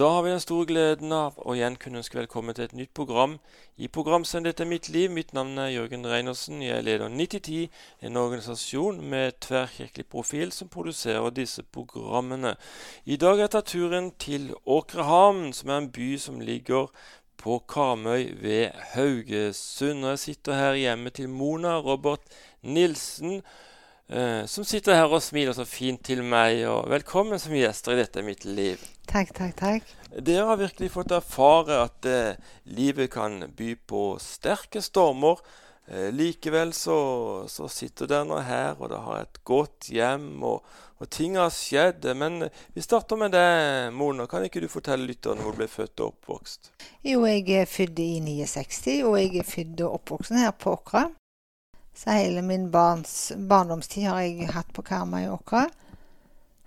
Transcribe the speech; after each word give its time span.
Da 0.00 0.08
har 0.08 0.22
vi 0.22 0.30
den 0.30 0.40
store 0.40 0.64
gleden 0.64 1.10
av 1.12 1.34
å 1.44 1.52
igjen 1.52 1.74
kunne 1.76 2.00
ønske 2.00 2.16
velkommen 2.16 2.56
til 2.56 2.64
et 2.64 2.72
nytt 2.72 2.92
program 2.96 3.34
i 3.76 3.88
programsendingen 3.92 4.48
'Dette 4.48 4.62
er 4.64 4.70
mitt 4.70 4.88
liv'. 4.88 5.10
Mitt 5.12 5.34
navn 5.36 5.58
er 5.58 5.74
Jørgen 5.74 6.06
Reinersen. 6.06 6.62
Jeg 6.62 6.84
leder 6.84 7.08
9010, 7.08 7.68
en 8.00 8.16
organisasjon 8.16 9.02
med 9.10 9.36
tverrkirkelig 9.44 10.06
profil 10.06 10.52
som 10.52 10.68
produserer 10.68 11.30
disse 11.30 11.62
programmene. 11.62 12.56
I 13.04 13.16
dag 13.16 13.36
har 13.36 13.44
jeg 13.44 13.50
tatt 13.50 13.66
turen 13.66 14.12
til 14.18 14.54
Åkrehamn, 14.64 15.52
som 15.52 15.68
er 15.68 15.78
en 15.78 15.92
by 15.92 16.16
som 16.16 16.40
ligger 16.40 16.88
på 17.36 17.58
Karmøy 17.68 18.40
ved 18.40 18.70
Haugesund. 18.94 20.06
Jeg 20.06 20.18
sitter 20.18 20.52
her 20.54 20.74
hjemme 20.80 21.10
til 21.10 21.28
Mona 21.28 21.76
Robert 21.76 22.24
Nilsen 22.62 23.42
eh, 24.10 24.42
som 24.50 24.66
sitter 24.66 24.98
her 24.98 25.08
og 25.10 25.22
smiler 25.24 25.56
så 25.56 25.64
fint 25.68 26.02
til 26.06 26.20
meg. 26.26 26.64
Og 26.68 26.90
velkommen 26.90 27.40
som 27.40 27.54
gjester 27.56 27.94
i 27.94 28.02
Dette 28.02 28.24
mitt 28.26 28.44
liv. 28.44 28.82
Takk, 29.10 29.32
takk, 29.36 29.56
takk. 29.58 29.96
Dere 30.10 30.44
har 30.50 30.60
virkelig 30.60 30.92
fått 30.94 31.14
erfare 31.14 31.80
at 31.86 32.06
eh, 32.10 32.52
livet 32.70 33.10
kan 33.14 33.44
by 33.56 33.74
på 33.88 34.04
sterke 34.22 34.82
stormer. 34.82 35.42
Eh, 35.90 36.12
likevel 36.14 36.72
så, 36.72 36.98
så, 37.48 37.68
sitter 37.68 38.06
dere 38.06 38.26
nå 38.28 38.38
her, 38.46 38.76
og 38.78 38.92
dere 38.92 39.02
har 39.06 39.24
et 39.24 39.40
godt 39.46 39.88
hjem, 39.90 40.28
og, 40.46 40.66
og 41.02 41.10
ting 41.10 41.34
har 41.40 41.50
skjedd. 41.50 42.06
Men 42.14 42.44
vi 42.76 42.84
starter 42.84 43.18
med 43.18 43.34
deg, 43.34 43.90
Mona. 43.98 44.28
Kan 44.30 44.46
ikke 44.46 44.62
du 44.62 44.68
fortelle 44.70 45.16
om 45.26 45.42
hvor 45.42 45.56
du 45.56 45.64
ble 45.64 45.70
født 45.70 46.04
og 46.04 46.12
oppvokst? 46.12 46.70
Jo, 47.02 47.24
jeg 47.26 47.48
er 47.62 47.66
født 47.66 47.98
i 47.98 48.12
69, 48.22 49.00
og 49.02 49.18
jeg 49.18 49.42
er 49.42 49.50
født 49.56 49.82
og 49.86 49.98
oppvokst 49.98 50.38
her 50.38 50.54
på 50.54 50.78
Åkra. 50.78 51.08
Så 51.94 52.10
hele 52.10 52.42
min 52.42 52.70
barns, 52.70 53.32
barndomstid 53.36 54.06
har 54.08 54.20
jeg 54.24 54.48
hatt 54.54 54.72
på 54.72 54.82
Karmøy 54.82 55.28
Åkra. 55.28 55.66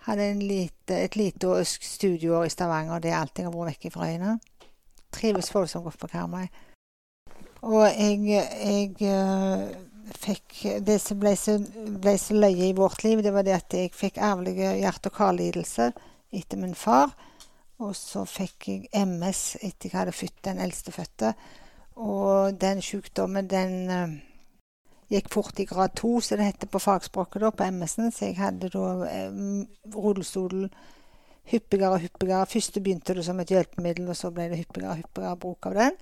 Hadde 0.04 0.34
lite, 0.34 0.98
et 0.98 1.16
lite 1.16 1.64
studieår 1.66 2.46
i 2.46 2.52
Stavanger. 2.52 3.00
Det 3.00 3.12
er 3.12 3.22
alt 3.22 3.40
jeg 3.40 3.48
har 3.48 3.56
vært 3.56 3.78
vekk 3.78 3.94
fra 3.96 4.10
øyene. 4.12 4.36
Trives 5.14 5.54
voldsomt 5.54 5.88
godt 5.88 6.02
på 6.02 6.12
Karmøy. 6.12 6.48
Og 7.64 7.86
jeg, 7.88 8.20
jeg 8.28 8.90
uh, 9.08 9.70
fikk 10.20 10.58
Det 10.84 10.98
som 11.00 11.22
ble 11.22 11.32
så, 11.40 11.56
ble 12.04 12.18
så, 12.20 12.36
løye 12.36 12.68
i 12.68 12.76
vårt 12.76 13.06
liv, 13.06 13.22
det 13.24 13.32
var 13.34 13.48
det 13.48 13.56
at 13.56 13.78
jeg 13.78 13.94
fikk 13.96 14.20
arvelige 14.20 14.74
hjerte- 14.82 15.08
og 15.08 15.16
karlidelse 15.16 15.94
etter 16.36 16.60
min 16.60 16.76
far. 16.76 17.16
Og 17.80 17.96
så 17.96 18.26
fikk 18.28 18.68
jeg 18.68 19.08
MS 19.08 19.56
etter 19.62 19.88
jeg 19.88 19.96
hadde 19.96 20.16
født 20.16 20.44
den 20.50 20.60
eldstefødte. 20.66 21.34
Og 22.04 22.60
den 22.60 22.84
sykdommen, 22.84 23.48
den 23.48 23.74
uh, 23.88 24.20
gikk 25.14 25.30
fort 25.34 25.60
i 25.62 25.68
grad 25.70 25.94
to, 26.00 26.18
som 26.22 26.40
det 26.40 26.50
heter 26.50 26.70
på 26.72 26.82
fagspråket, 26.82 27.42
da, 27.44 27.54
på 27.54 27.70
MS-en. 27.70 28.12
Så 28.12 28.28
jeg 28.30 28.40
hadde 28.42 28.72
da 28.74 28.90
eh, 29.10 29.40
rullestolen 29.94 30.70
hyppigere 31.52 31.96
og 31.98 32.04
hyppigere. 32.04 32.50
Først 32.50 32.80
begynte 32.82 33.16
det 33.16 33.26
som 33.28 33.40
et 33.40 33.52
hjelpemiddel, 33.52 34.10
og 34.10 34.18
så 34.18 34.32
ble 34.34 34.50
det 34.52 34.62
hyppigere 34.64 34.94
og 34.94 35.02
hyppigere 35.02 35.40
bruk 35.40 35.70
av 35.70 35.80
den. 35.80 35.98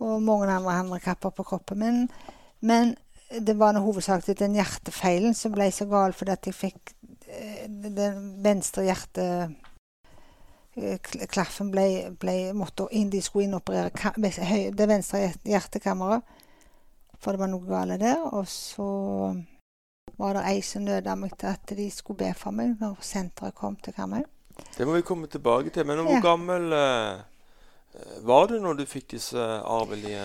Og 0.00 0.22
mange 0.24 0.48
andre 0.48 0.78
handikapper 0.78 1.32
på 1.36 1.46
kroppen 1.52 1.80
min. 1.80 2.04
Men 2.60 2.94
det 3.30 3.54
var 3.58 3.74
noe 3.74 3.86
hovedsakelig 3.86 4.38
den 4.40 4.56
hjertefeilen 4.58 5.36
som 5.38 5.52
ble 5.54 5.68
så 5.72 5.86
gal 5.90 6.14
fordi 6.16 6.34
at 6.34 6.48
jeg 6.48 6.56
fikk 6.56 6.94
eh, 7.30 7.66
den 7.68 8.32
venstre 8.42 8.88
hjerte 8.88 9.26
eh, 10.74 11.60
ble, 11.70 11.86
ble 12.18 12.36
måtte 12.56 12.88
inn, 12.90 13.10
De 13.10 13.22
skulle 13.22 13.46
inoperere 13.46 13.90
det 14.74 14.88
venstre 14.88 15.28
hjertekammeret. 15.46 16.26
For 17.20 17.36
det 17.36 17.42
var 17.42 17.50
noe 17.52 17.66
galt 17.68 18.00
der. 18.00 18.20
Og 18.32 18.48
så 18.48 18.90
var 20.20 20.36
det 20.36 20.44
ei 20.50 20.60
som 20.64 20.84
nøda 20.84 21.16
meg 21.16 21.36
til 21.40 21.52
at 21.52 21.74
de 21.76 21.88
skulle 21.92 22.24
be 22.24 22.30
for 22.36 22.56
meg 22.56 22.76
når 22.80 23.00
senteret 23.04 23.56
kom 23.56 23.76
til 23.76 23.96
Karmøy. 23.96 24.24
Det 24.76 24.86
må 24.86 24.96
vi 24.98 25.06
komme 25.06 25.26
tilbake 25.26 25.70
til. 25.70 25.86
Men 25.86 26.02
hvor 26.04 26.16
ja. 26.18 26.20
gammel 26.20 26.72
uh, 26.72 27.20
var 28.26 28.46
du 28.46 28.58
når 28.60 28.72
du 28.72 28.84
fikk 28.86 29.10
disse 29.10 29.38
arvelige 29.40 30.24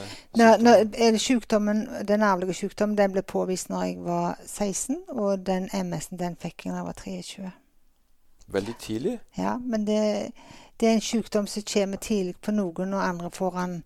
sykdommen? 1.18 1.88
Den 2.08 2.22
arvelige 2.22 2.54
sykdommen 2.54 2.98
den 2.98 3.12
ble 3.12 3.22
påvist 3.22 3.70
når 3.70 3.84
jeg 3.84 3.98
var 4.06 4.40
16, 4.46 4.98
og 5.10 5.46
den 5.46 5.70
MS-en 5.74 6.20
den 6.20 6.36
fikk 6.36 6.66
jeg 6.66 6.74
når 6.74 6.78
jeg 6.78 6.86
var 6.86 7.00
23. 7.04 7.52
Veldig 8.48 8.76
tidlig? 8.80 9.20
Ja, 9.38 9.58
men 9.58 9.88
det, 9.88 10.32
det 10.80 10.90
er 10.90 10.94
en 10.94 11.02
sykdom 11.02 11.48
som 11.48 11.64
kommer 11.74 11.98
tidlig 11.98 12.36
på 12.42 12.52
noen, 12.52 12.94
og 12.94 13.08
andre 13.08 13.32
får 13.32 13.52
den 13.60 13.84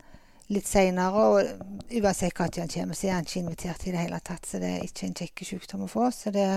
litt 0.54 0.68
seinere. 0.68 1.26
Og 1.30 2.02
uansett 2.02 2.40
når 2.40 2.60
han 2.60 2.74
kommer, 2.74 2.98
så 2.98 3.08
er 3.08 3.18
han 3.18 3.28
ikke 3.28 3.40
invitert 3.44 3.86
i 3.88 3.94
det 3.94 4.04
hele 4.04 4.20
tatt. 4.26 4.48
Så 4.48 4.62
det 4.62 4.74
er 4.76 4.88
ikke 4.88 5.08
en 5.08 5.18
kjekk 5.22 5.46
sykdom 5.52 5.86
å 5.86 5.92
få. 5.92 6.10
Så 6.12 6.36
det 6.36 6.50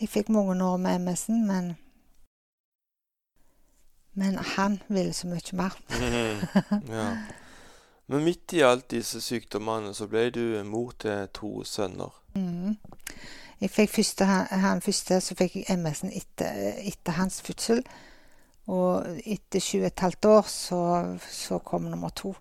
Jeg 0.00 0.08
fikk 0.08 0.28
mange 0.32 0.64
år 0.64 0.76
med 0.80 1.00
MS-en, 1.00 1.46
men 1.46 1.76
Men 4.14 4.38
han 4.56 4.80
ville 4.88 5.12
så 5.12 5.26
mye 5.28 5.52
mer. 5.56 5.76
ja. 6.96 7.16
Men 8.06 8.24
midt 8.24 8.52
i 8.52 8.62
alt 8.66 8.90
disse 8.90 9.20
sykdommene 9.20 9.94
så 9.94 10.08
ble 10.10 10.30
du 10.34 10.62
mor 10.64 10.90
til 10.98 11.28
to 11.34 11.64
sønner. 11.64 12.10
Mm. 12.34 12.76
Jeg 13.60 13.70
fikk 13.70 13.90
første, 13.90 14.24
han, 14.24 14.80
første, 14.80 15.20
så 15.20 15.36
fikk 15.38 15.56
jeg 15.60 15.78
MS-en 15.78 16.12
etter, 16.12 16.80
etter 16.90 17.12
hans 17.12 17.38
fødsel. 17.42 17.84
Og 18.66 19.06
etter 19.24 19.60
7,5 19.60 20.28
år 20.28 20.48
så, 20.48 20.80
så 21.30 21.58
kom 21.58 21.86
nummer 21.90 22.10
to. 22.10 22.34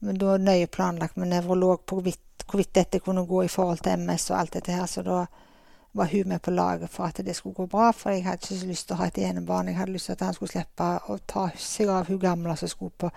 Men 0.00 0.18
da 0.20 0.36
nøye 0.40 0.66
planlagt 0.66 1.16
med 1.20 1.30
nevrolog 1.32 1.84
på 1.86 1.98
hvorvidt, 1.98 2.44
hvorvidt 2.46 2.74
dette 2.74 3.00
kunne 3.04 3.26
gå 3.28 3.44
i 3.44 3.52
forhold 3.52 3.82
til 3.84 4.00
MS 4.00 4.30
og 4.30 4.38
alt 4.38 4.56
dette 4.56 4.72
her. 4.72 4.86
Så 4.86 5.04
da 5.06 5.24
var 5.92 6.08
hun 6.12 6.28
med 6.28 6.42
på 6.42 6.50
laget 6.50 6.90
for 6.90 7.04
at 7.04 7.20
det 7.26 7.36
skulle 7.36 7.54
gå 7.54 7.66
bra. 7.66 7.90
For 7.92 8.10
jeg 8.10 8.24
hadde 8.24 8.54
ikke 8.54 8.70
lyst 8.70 8.88
til 8.88 8.96
å 8.96 9.00
ha 9.02 9.10
et 9.10 9.18
enebarn. 9.18 9.68
Jeg 9.68 9.80
hadde 9.80 9.92
lyst 9.92 10.10
til 10.10 10.16
at 10.16 10.24
han 10.28 10.36
skulle 10.36 10.54
slippe 10.54 10.88
å 11.08 11.18
ta 11.26 11.48
seg 11.58 11.92
av 11.92 12.08
hun 12.08 12.20
gamle 12.22 12.56
som 12.56 12.70
skulle 12.70 12.96
på 12.96 13.10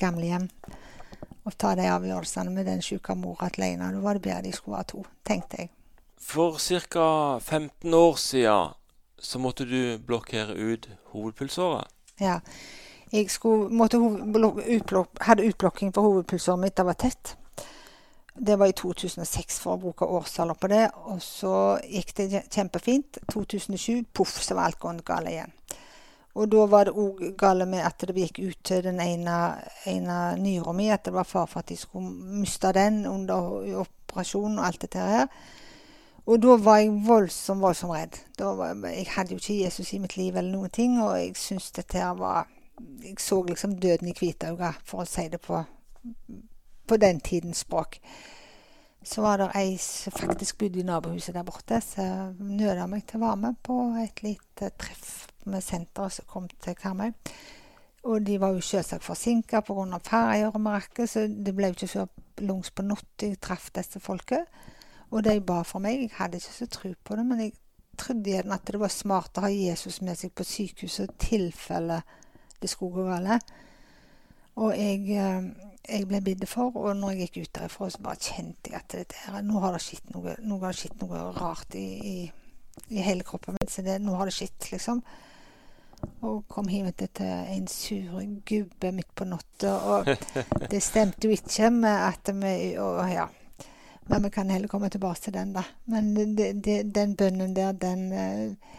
gamlehjem. 0.00 0.48
Og 1.44 1.56
ta 1.60 1.74
de 1.76 1.86
avgjørelsene 1.92 2.50
med 2.50 2.66
den 2.66 2.82
syke 2.82 3.14
mora 3.14 3.50
alene. 3.52 3.92
Da 3.92 4.00
var 4.00 4.16
det 4.18 4.24
bedre 4.24 4.46
de 4.46 4.54
skulle 4.56 4.78
være 4.78 4.90
to, 4.94 5.04
tenkte 5.28 5.60
jeg. 5.60 5.70
For 6.24 6.56
ca. 6.88 7.38
15 7.38 7.94
år 7.94 8.16
siden 8.16 8.72
så 9.18 9.38
måtte 9.38 9.64
du 9.64 9.98
blokkere 9.98 10.56
ut 10.56 10.88
hovedpulsåret. 11.12 11.88
Ja. 12.20 12.40
Jeg 13.14 13.30
utblok, 14.74 15.08
hadde 15.22 15.46
utblokking 15.46 15.92
for 15.94 16.02
hovedpulsåret 16.02 16.58
mitt. 16.58 16.76
Det 16.76 16.84
var 16.86 16.96
tett. 16.98 17.36
Det 18.34 18.56
var 18.58 18.66
i 18.66 18.74
2006, 18.74 19.60
for 19.62 19.76
å 19.76 19.82
bruke 19.84 20.08
årstaller 20.10 20.56
på 20.58 20.70
det. 20.72 20.88
Og 21.06 21.20
så 21.22 21.78
gikk 21.86 22.10
det 22.18 22.42
kjempefint. 22.50 23.20
2007, 23.30 24.02
poff, 24.10 24.40
så 24.42 24.56
var 24.58 24.66
alt 24.66 24.80
gående 24.82 25.06
galt 25.06 25.30
igjen. 25.30 25.54
Og 26.34 26.50
da 26.50 26.64
var 26.66 26.88
det 26.88 26.96
òg 26.98 27.22
galt 27.38 27.68
med 27.70 27.84
at 27.86 28.02
det 28.02 28.16
gikk 28.18 28.40
ut 28.42 28.64
til 28.66 28.82
den 28.88 28.98
ene, 28.98 29.36
ene 29.86 30.18
nyra 30.42 30.74
mi. 30.74 30.88
At 30.90 31.06
det 31.06 31.14
var 31.14 31.28
fare 31.30 31.46
for 31.52 31.62
at 31.62 31.70
de 31.70 31.78
skulle 31.78 32.10
miste 32.40 32.72
den 32.74 33.04
under 33.06 33.62
operasjonen 33.84 34.58
og 34.58 34.66
alt 34.72 34.88
dette 34.88 35.06
her. 35.12 35.30
Og 36.26 36.42
da 36.42 36.58
var 36.58 36.82
jeg 36.82 36.90
voldsomt, 37.06 37.62
voldsomt 37.62 37.94
redd. 37.94 38.18
Var, 38.42 38.74
jeg 38.90 39.06
hadde 39.14 39.36
jo 39.36 39.38
ikke 39.38 39.60
Jesus 39.62 39.94
i 39.94 40.02
mitt 40.02 40.18
liv 40.18 40.34
eller 40.34 40.50
noen 40.50 40.74
ting, 40.74 40.98
og 40.98 41.14
jeg 41.20 41.38
syntes 41.38 41.70
dette 41.78 42.02
her 42.02 42.18
var 42.18 42.50
jeg 43.02 43.20
så 43.22 43.42
liksom 43.42 43.76
døden 43.78 44.08
i 44.08 44.16
hvitauga, 44.18 44.72
for 44.84 45.04
å 45.04 45.08
si 45.08 45.26
det 45.32 45.40
på, 45.44 45.60
på 46.86 46.98
den 47.00 47.20
tidens 47.24 47.64
språk. 47.64 48.00
Så 49.04 49.20
var 49.20 49.38
det 49.38 49.50
ei 49.58 49.76
som 49.80 50.14
faktisk 50.16 50.58
bodde 50.62 50.80
i 50.80 50.86
nabohuset 50.86 51.36
der 51.36 51.44
borte, 51.44 51.80
som 51.84 52.38
nøda 52.40 52.86
meg 52.88 53.04
til 53.06 53.20
å 53.20 53.26
være 53.26 53.40
med 53.42 53.58
på 53.62 53.76
et 54.00 54.22
lite 54.24 54.70
treff 54.80 55.26
med 55.44 55.64
senteret 55.64 56.16
som 56.16 56.28
kom 56.30 56.48
til 56.48 56.76
Karmøy. 56.78 57.12
Og 58.04 58.24
de 58.24 58.38
var 58.40 58.52
jo 58.52 58.64
selvsagt 58.64 59.04
forsinka 59.04 59.60
pga. 59.64 59.98
ferjer 60.04 60.52
og 60.52 60.60
marakker, 60.60 61.06
så 61.06 61.26
det 61.28 61.54
ble 61.56 61.68
jo 61.68 61.76
ikke 61.76 61.88
så 61.88 62.06
langs 62.40 62.70
på 62.70 62.82
natt 62.84 63.22
jeg 63.22 63.40
traff 63.40 63.70
disse 63.72 64.00
folket. 64.00 64.48
Og 65.10 65.24
de 65.24 65.40
ba 65.40 65.62
for 65.62 65.80
meg. 65.80 66.00
Jeg 66.00 66.16
hadde 66.16 66.40
ikke 66.40 66.58
så 66.58 66.66
tro 66.66 66.92
på 67.04 67.16
det, 67.16 67.26
men 67.26 67.40
jeg 67.40 67.52
trodde 67.96 68.30
igjen 68.30 68.52
at 68.52 68.66
det 68.66 68.80
var 68.80 68.92
smart 68.92 69.38
å 69.38 69.44
ha 69.46 69.52
Jesus 69.52 70.00
med 70.02 70.18
seg 70.18 70.32
på 70.34 70.44
sykehuset 70.44 71.12
i 71.12 71.26
tilfelle 71.28 72.00
det 72.64 72.72
skog 72.72 72.98
og 73.04 73.12
galt. 73.12 73.54
Og 74.62 74.70
jeg, 74.78 75.02
eh, 75.18 75.46
jeg 75.88 76.06
ble 76.08 76.20
bidd 76.24 76.46
for, 76.46 76.74
og 76.78 76.96
når 76.96 77.14
jeg 77.14 77.26
gikk 77.26 77.42
ut 77.42 77.54
derifra, 77.58 77.90
så 77.90 78.02
bare 78.04 78.22
kjente 78.22 78.70
jeg 78.70 78.78
at 78.78 78.94
dette 78.94 79.20
her, 79.26 79.42
nå 79.42 79.60
har 79.64 79.74
det 79.74 79.82
skjedd 79.82 80.14
noe, 80.14 80.36
noe, 80.46 80.72
noe, 81.02 81.22
rart 81.34 81.76
i, 81.78 81.86
i, 82.10 82.16
i, 82.88 83.00
hele 83.02 83.26
kroppen 83.26 83.58
min. 83.58 83.70
Så 83.70 83.82
det, 83.86 83.98
nå 84.02 84.14
har 84.18 84.30
det 84.30 84.36
skjedd, 84.36 84.70
liksom. 84.70 85.02
Og 86.28 86.44
kom 86.52 86.68
hjem 86.68 86.90
til 87.00 87.24
en 87.24 87.66
sur 87.70 88.20
gubbe 88.46 88.92
midt 88.92 89.10
på 89.16 89.26
natta. 89.26 89.74
Og 89.90 90.12
det 90.72 90.82
stemte 90.84 91.26
jo 91.26 91.34
ikke 91.34 91.72
med 91.74 92.06
at 92.12 92.30
vi 92.38 92.54
og, 92.78 93.02
ja. 93.10 93.26
Men 94.04 94.26
vi 94.26 94.30
kan 94.30 94.50
heller 94.52 94.68
komme 94.68 94.90
tilbake 94.92 95.20
til 95.26 95.32
den, 95.32 95.54
da. 95.56 95.62
Men 95.88 96.14
det, 96.36 96.50
det, 96.64 96.94
den 96.94 97.16
bønnen 97.16 97.54
der, 97.56 97.72
den 97.72 98.10
uh, 98.12 98.74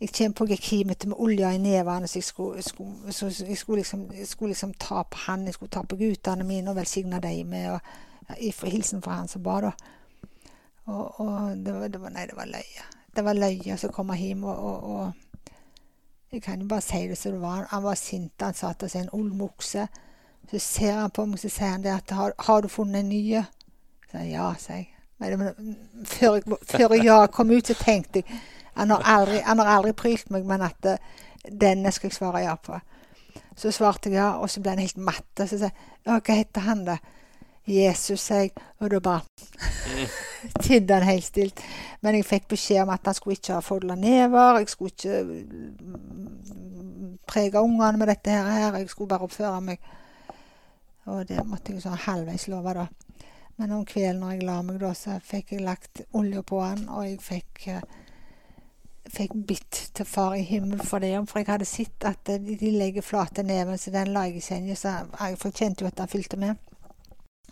jeg 0.00 0.08
kommer 0.12 0.34
på 0.34 0.46
jeg 0.46 0.86
med 0.86 1.16
olje 1.16 1.54
i 1.54 1.58
nevene, 1.58 2.08
så 2.08 2.18
jeg 2.18 2.24
skulle, 2.24 2.62
skulle, 2.62 3.12
så 3.12 3.44
jeg 3.48 3.56
skulle, 3.58 3.78
liksom, 3.78 4.10
jeg 4.12 4.28
skulle 4.28 4.50
liksom 4.50 4.74
ta 4.74 5.02
på 5.02 5.18
han, 5.26 5.44
jeg 5.44 5.54
skulle 5.54 5.70
ta 5.70 5.82
på 5.82 5.96
guttene 5.96 6.44
mine 6.44 6.70
og 6.70 6.76
velsigne 6.76 7.20
dem 7.20 7.46
med 7.46 7.70
og, 7.70 7.80
ja, 8.28 8.52
hilsen 8.62 9.02
fra 9.02 9.12
han 9.12 9.28
som 9.28 9.42
ba, 9.42 9.60
da. 9.60 9.70
Og, 10.84 11.20
og 11.20 11.56
det, 11.56 11.74
var, 11.74 11.88
det, 11.88 12.00
var, 12.00 12.10
Nei, 12.10 12.26
det 12.26 12.36
var 12.36 12.46
løye. 12.46 12.84
Det 13.16 13.24
var 13.24 13.34
løye 13.34 13.78
å 13.88 13.92
komme 13.94 14.16
hjem 14.16 14.44
og, 14.44 14.58
og, 14.58 14.90
og, 14.90 15.12
Jeg 16.32 16.42
kan 16.42 16.60
jo 16.60 16.66
bare 16.68 16.82
si 16.82 17.06
det 17.08 17.16
som 17.18 17.32
det 17.32 17.40
var. 17.40 17.66
Han 17.70 17.82
var 17.82 17.94
sint. 17.94 18.42
Han 18.42 18.54
satt 18.54 18.82
og 18.82 18.90
sa 18.90 18.98
en 19.00 19.12
olmokse. 19.12 19.86
Så 20.50 20.58
ser 20.58 20.92
han 21.00 21.10
på 21.10 21.24
meg 21.26 21.40
så 21.40 21.48
sier 21.48 21.72
han 21.72 21.82
det 21.82 21.94
at 21.94 22.10
har, 22.10 22.34
har 22.38 22.62
du 22.62 22.68
funnet 22.68 23.00
en 23.00 23.08
ny? 23.08 23.40
Så 24.10 24.20
jeg, 24.20 24.32
ja, 24.34 24.50
sier 24.60 24.76
jeg. 24.76 24.92
Men, 25.18 25.38
men, 25.38 25.76
før, 26.04 26.34
jeg, 26.36 26.58
før 26.68 26.94
ja 27.00 27.18
kom 27.32 27.50
ut, 27.50 27.66
så 27.66 27.74
tenkte 27.78 28.20
jeg 28.20 28.40
Han 28.76 28.92
har 28.92 29.02
aldri, 29.16 29.40
han 29.44 29.62
har 29.62 29.72
aldri 29.76 29.92
prylt 29.96 30.30
meg, 30.34 30.46
men 30.48 30.64
at 30.66 30.88
uh, 30.90 31.24
denne 31.48 31.92
skal 31.94 32.10
jeg 32.10 32.18
svare 32.18 32.44
ja 32.44 32.56
på. 32.60 32.78
Så 33.56 33.72
svarte 33.72 34.10
jeg 34.10 34.18
ja, 34.18 34.34
og 34.36 34.50
så 34.52 34.60
ble 34.60 34.74
han 34.74 34.84
helt 34.84 35.00
matte. 35.00 35.46
Så 35.48 35.58
sa 35.60 35.70
jeg 35.70 36.20
hva 36.20 36.34
heter 36.36 36.66
han, 36.66 36.84
da? 36.86 36.98
Jesus, 37.66 38.20
sa 38.20 38.42
jeg. 38.44 38.52
Og 38.78 38.90
da 38.92 39.00
bare 39.02 39.24
tidde 40.64 40.94
han 40.94 41.08
helt 41.08 41.24
stilt. 41.26 41.62
Men 42.04 42.18
jeg 42.18 42.28
fikk 42.28 42.50
beskjed 42.52 42.84
om 42.84 42.92
at 42.94 43.08
han 43.08 43.16
skulle 43.16 43.38
ikke 43.38 43.56
ha 43.56 43.64
folda 43.64 43.96
never. 43.98 44.60
Jeg 44.60 44.70
skulle 44.70 44.92
ikke 44.94 45.22
mm, 45.24 47.16
prege 47.26 47.62
ungene 47.62 47.98
med 47.98 48.12
dette 48.12 48.30
her. 48.30 48.76
Jeg 48.76 48.90
skulle 48.92 49.08
bare 49.08 49.26
oppføre 49.26 49.60
meg. 49.60 49.90
Og 51.06 51.26
det 51.28 51.42
måtte 51.46 51.72
jeg 51.72 51.82
sånn 51.82 51.98
halvveis 52.06 52.48
love, 52.50 52.74
da. 52.74 52.86
Men 53.56 53.72
om 53.72 53.86
kvelden 53.88 54.20
når 54.20 54.34
jeg 54.34 54.46
la 54.46 54.56
meg, 54.62 54.80
da, 54.82 54.92
så 54.94 55.16
fikk 55.24 55.54
jeg 55.54 55.64
lagt 55.64 56.02
olje 56.18 56.42
på 56.44 56.60
han, 56.60 56.82
og 56.92 57.06
jeg 57.06 57.20
fikk 57.24 57.68
uh, 57.72 57.78
fikk 59.12 59.34
bitt 59.48 59.80
til 59.94 60.06
far 60.08 60.34
i 60.34 60.44
himmelen 60.46 60.80
for 60.80 61.02
det. 61.02 61.14
For 61.28 61.40
jeg 61.40 61.48
hadde 61.48 61.68
sett 61.68 62.06
at 62.08 62.26
de, 62.26 62.56
de 62.58 62.70
legger 62.74 63.04
flate 63.04 63.42
neven, 63.46 63.78
så 63.78 63.92
den 63.94 64.12
la 64.14 64.26
jeg 64.28 64.40
i 64.40 64.44
senga. 64.44 64.74
Så 64.74 64.94
jeg 65.20 65.52
kjente 65.52 65.84
jo 65.84 65.90
at 65.90 66.02
han 66.02 66.10
fylte 66.10 66.40
med. 66.40 66.56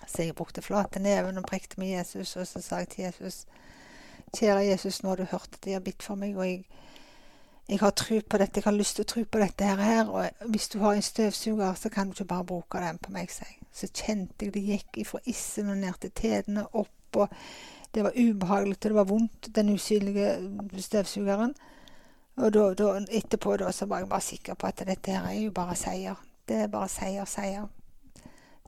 Så 0.06 0.23
jeg 0.23 0.35
brukte 0.35 0.62
flate 0.62 1.01
neven 1.01 1.39
og 1.39 1.47
prekte 1.49 1.81
med 1.81 1.89
Jesus, 1.89 2.37
og 2.37 2.47
så 2.47 2.61
sa 2.61 2.83
jeg 2.83 2.89
til 2.89 3.05
Jesus 3.05 3.45
Kjære 4.35 4.65
Jesus, 4.67 5.03
nå 5.03 5.09
har 5.09 5.17
du 5.17 5.25
hørt 5.31 5.53
at 5.53 5.65
de 5.65 5.73
har 5.73 5.83
bitt 5.85 6.03
for 6.03 6.19
meg, 6.19 6.37
og 6.37 6.49
jeg, 6.49 6.65
jeg 7.69 7.79
har 7.79 7.93
tro 7.95 8.17
på 8.19 8.39
dette, 8.41 8.59
jeg 8.59 8.67
har 8.67 8.75
lyst 8.75 8.97
til 8.99 9.05
å 9.05 9.11
tro 9.12 9.23
på 9.25 9.39
dette 9.39 9.69
her, 9.79 10.11
og 10.11 10.49
hvis 10.51 10.67
du 10.73 10.81
har 10.83 10.97
en 10.97 11.06
støvsuger, 11.06 11.75
så 11.79 11.89
kan 11.89 12.11
du 12.11 12.17
ikke 12.17 12.27
bare 12.33 12.47
bruke 12.49 12.81
den 12.83 12.99
på 12.99 13.12
meg, 13.15 13.31
sa 13.31 13.47
jeg. 13.47 13.61
Så 13.71 13.91
kjente 13.95 14.49
jeg 14.49 14.55
det 14.56 14.65
gikk 14.67 14.99
ifra 15.05 15.23
issen 15.31 15.71
og 15.71 15.79
ned 15.79 16.01
til 16.03 16.11
tedene, 16.19 16.67
opp, 16.73 17.21
og 17.23 17.31
det 17.94 18.05
var 18.05 18.17
ubehagelig, 18.19 18.76
og 18.76 18.82
det 18.82 18.94
var 18.94 19.05
vondt, 19.05 19.49
den 19.55 19.75
usynlige 19.75 20.81
støvsugeren. 20.82 21.55
Og 22.37 22.55
da, 22.55 22.75
da, 22.75 22.91
etterpå 23.11 23.56
da, 23.56 23.70
så 23.73 23.87
var 23.87 24.02
jeg 24.02 24.08
bare 24.08 24.20
sikker 24.20 24.55
på 24.55 24.67
at 24.67 24.82
dette 24.87 25.14
her 25.14 25.29
er 25.31 25.41
jo 25.44 25.50
bare 25.55 25.76
seier. 25.79 26.19
Det 26.49 26.56
er 26.56 26.73
bare 26.73 26.88
seier, 26.88 27.25
seier. 27.25 27.69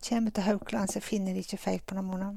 Kommer 0.08 0.30
til 0.30 0.42
Haukeland, 0.42 0.88
så 0.88 1.00
finner 1.00 1.32
de 1.32 1.42
ikke 1.42 1.58
feil 1.58 1.80
på 1.86 1.94
Namona. 1.94 2.30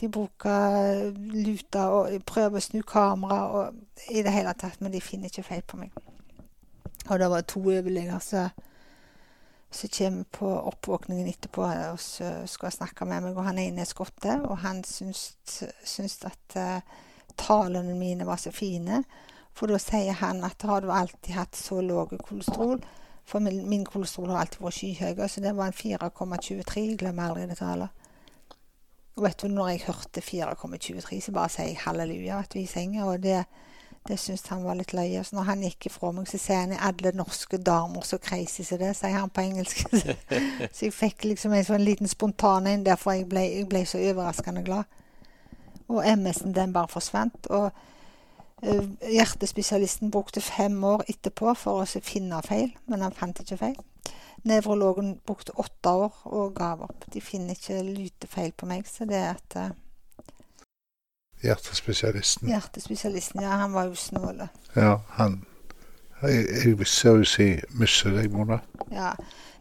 De 0.00 0.08
bruker 0.08 1.10
luta 1.34 1.88
og 1.92 2.14
prøver 2.26 2.56
å 2.56 2.64
snu 2.64 2.80
kamera 2.86 3.40
og 3.50 4.08
i 4.08 4.22
det 4.22 4.32
hele 4.32 4.54
tatt, 4.56 4.80
men 4.80 4.92
de 4.92 5.00
finner 5.02 5.28
ikke 5.28 5.44
feil 5.44 5.62
på 5.66 5.76
meg. 5.76 5.92
Og 7.10 7.18
det 7.18 7.30
var 7.30 7.42
to 7.42 7.60
overleger 7.60 8.18
som 8.24 8.48
kommer 9.70 10.24
på 10.24 10.48
oppvåkningen 10.50 11.28
etterpå 11.30 11.62
og 11.92 12.00
så 12.02 12.30
skal 12.50 12.72
snakke 12.74 13.06
med 13.06 13.22
meg. 13.22 13.36
Og 13.38 13.46
han 13.46 13.58
er 13.58 13.84
skotte, 13.88 14.40
og 14.44 14.58
han 14.64 14.82
syns, 14.84 15.36
syns 15.86 16.18
at 16.26 16.56
uh, 16.58 16.80
talene 17.38 17.94
mine 17.94 18.26
var 18.26 18.36
så 18.36 18.50
fine. 18.50 19.04
For 19.54 19.70
da 19.70 19.78
sier 19.82 20.16
han 20.20 20.42
at 20.46 20.62
har 20.66 20.82
du 20.82 20.90
alltid 20.92 21.34
hatt 21.34 21.56
så 21.58 21.80
lav 21.84 22.12
kolesterol, 22.26 22.80
for 23.26 23.42
min, 23.44 23.62
min 23.68 23.84
kolesterol 23.86 24.32
har 24.32 24.42
alltid 24.42 24.62
vært 24.64 24.78
skyhøy, 24.78 25.24
så 25.28 25.42
det 25.44 25.54
var 25.54 25.70
en 25.70 25.76
4,23. 25.76 26.80
Jeg 26.80 26.98
glemmer 26.98 27.30
aldri 27.30 27.46
det 27.50 27.58
tallet. 27.60 27.90
Og 29.18 29.26
vet 29.26 29.42
du, 29.42 29.50
når 29.52 29.68
jeg 29.68 29.84
hørte 29.86 30.22
4,23, 30.24 31.20
så 31.20 31.34
bare 31.34 31.52
sier 31.52 31.68
jeg 31.70 31.82
halleluja 31.84 32.40
vet 32.40 32.54
du, 32.54 32.58
i 32.62 32.70
senga. 32.70 33.04
Og 33.10 33.22
det, 33.22 33.44
det 34.08 34.16
syntes 34.18 34.48
han 34.48 34.64
var 34.64 34.78
litt 34.78 34.94
løye. 34.96 35.22
Så 35.24 35.36
når 35.36 35.48
han 35.50 35.64
gikk 35.66 35.90
ifra 35.90 36.10
meg, 36.16 36.28
så 36.30 36.40
sier 36.40 36.62
han 36.62 36.72
i 36.74 36.80
alle 36.80 37.12
norske 37.16 37.60
damer 37.60 38.06
så 38.06 38.18
crazy 38.22 38.64
som 38.64 38.80
det, 38.80 38.94
sier 38.96 39.18
han 39.18 39.32
på 39.32 39.44
engelsk. 39.44 39.84
så 40.74 40.86
jeg 40.86 40.96
fikk 40.96 41.26
liksom 41.28 41.54
en 41.54 41.66
sånn 41.66 41.84
liten 41.84 42.08
spontan 42.10 42.68
en 42.70 42.86
der, 42.86 42.98
for 43.00 43.16
jeg 43.16 43.28
ble, 43.30 43.44
jeg 43.44 43.68
ble 43.70 43.84
så 43.88 44.00
overraskende 44.00 44.64
glad. 44.66 44.88
Og 45.90 46.00
MS-en, 46.06 46.54
den 46.56 46.72
bare 46.72 46.90
forsvant. 46.90 47.50
og 47.50 47.70
uh, 48.64 48.88
hjertespesialisten 49.10 50.10
brukte 50.14 50.40
fem 50.44 50.76
år 50.84 51.04
etterpå 51.10 51.54
for 51.58 51.82
å 51.82 52.02
finne 52.04 52.40
feil, 52.46 52.72
men 52.88 53.04
han 53.04 53.16
fant 53.16 53.42
ikke 53.42 53.60
feil. 53.60 53.78
Nevrologen 54.48 55.18
brukte 55.26 55.52
åtte 55.60 55.92
år 55.92 56.22
og 56.24 56.54
gav 56.56 56.86
opp. 56.86 57.04
De 57.12 57.20
finner 57.20 57.58
ikke 57.58 57.82
lytefeil 57.84 58.54
på 58.56 58.68
meg, 58.70 58.88
så 58.88 59.04
det 59.04 59.20
at 59.34 59.58
uh, 59.60 59.70
Hjertespesialisten. 61.42 62.48
Hjertespesialisten, 62.48 63.42
ja. 63.42 63.56
Han 63.62 63.72
var 63.72 63.88
jo 63.88 63.94
snål. 63.94 64.44
Ja, 64.76 65.00
han 65.18 65.44
Jeg, 66.22 66.46
jeg 66.66 66.86
ser 66.86 67.16
jo 67.16 67.24
si 67.24 67.54
misse 67.80 68.10
deg, 68.12 68.28
Mona. 68.32 68.58
Ja. 68.92 69.14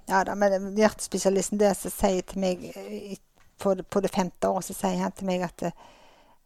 ja 0.10 0.24
da, 0.28 0.34
men 0.36 0.74
hjertespesialisten 0.76 1.60
det 1.62 1.72
som 1.80 1.94
sier 1.94 2.26
til 2.28 2.42
meg 2.44 2.66
eh, 2.74 3.16
på 3.60 3.78
det, 3.80 3.86
på 3.88 4.02
det 4.04 4.12
femte 4.12 4.50
året, 4.52 4.68
så 4.68 4.76
sier 4.76 5.00
han 5.00 5.16
til 5.16 5.30
meg 5.30 5.46
at 5.48 5.64
uh, 5.70 5.88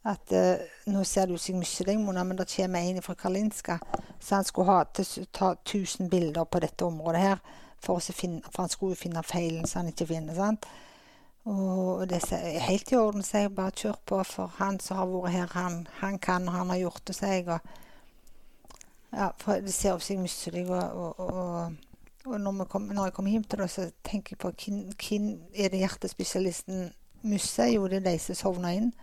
at 0.03 0.33
nå 0.91 1.03
ser 1.07 1.29
det 1.29 1.37
ut 1.37 1.41
som 1.41 1.61
jeg 1.63 1.87
deg, 1.87 1.99
Mona, 2.03 2.25
men 2.27 2.37
det 2.37 2.49
kommer 2.51 2.83
en 2.83 3.01
fra 3.01 3.15
Kalinska. 3.15 3.77
Så 4.19 4.35
han 4.35 4.43
skulle 4.43 4.67
ha, 4.67 4.83
ta 5.31 5.53
1000 5.53 6.09
bilder 6.11 6.43
på 6.43 6.59
dette 6.59 6.83
området 6.85 7.21
her, 7.21 7.37
for, 7.79 7.99
finne, 7.99 8.41
for 8.51 8.65
han 8.65 8.71
skulle 8.71 8.97
jo 8.97 8.99
finne 8.99 9.23
feilen 9.23 9.67
så 9.67 9.79
han 9.79 9.93
ikke 9.93 10.09
finner. 10.11 10.35
sant? 10.35 10.67
Og 11.45 12.09
det 12.09 12.21
er 12.31 12.59
helt 12.59 12.91
i 12.91 12.95
orden, 12.95 13.23
sier 13.23 13.47
jeg. 13.47 13.55
Bare 13.55 13.75
kjør 13.75 13.97
på. 14.07 14.21
For 14.23 14.51
han 14.59 14.79
som 14.79 14.97
har 14.97 15.09
vært 15.11 15.33
her, 15.33 15.55
han, 15.57 15.87
han 15.99 16.19
kan, 16.19 16.47
og 16.47 16.55
han 16.55 16.69
har 16.71 16.83
gjort 16.85 17.01
det, 17.07 17.15
sier 17.17 17.33
jeg. 17.33 17.47
Og, 17.47 17.59
ja, 19.13 19.29
for 19.41 19.63
det 19.65 19.73
ser 19.73 19.97
ut 19.97 20.05
som 20.05 20.23
jeg 20.23 20.53
deg. 20.53 20.69
Og, 20.71 20.93
og, 20.95 21.19
og, 21.19 21.73
og 22.25 22.39
når, 22.39 22.65
kom, 22.71 22.87
når, 22.87 23.09
jeg 23.09 23.13
kommer 23.13 23.31
hjem 23.31 23.43
til 23.43 23.59
det, 23.59 23.69
så 23.69 23.89
tenker 24.03 24.35
jeg 24.35 24.43
på 24.43 24.53
hvem 24.55 25.33
er 25.53 25.73
det 25.73 25.83
hjertespesialisten 25.83 26.85
mister? 27.27 27.67
Jo, 27.73 27.87
det 27.91 27.99
er 27.99 28.11
de 28.11 28.19
som 28.19 28.39
sovner 28.39 28.79
inn. 28.79 28.93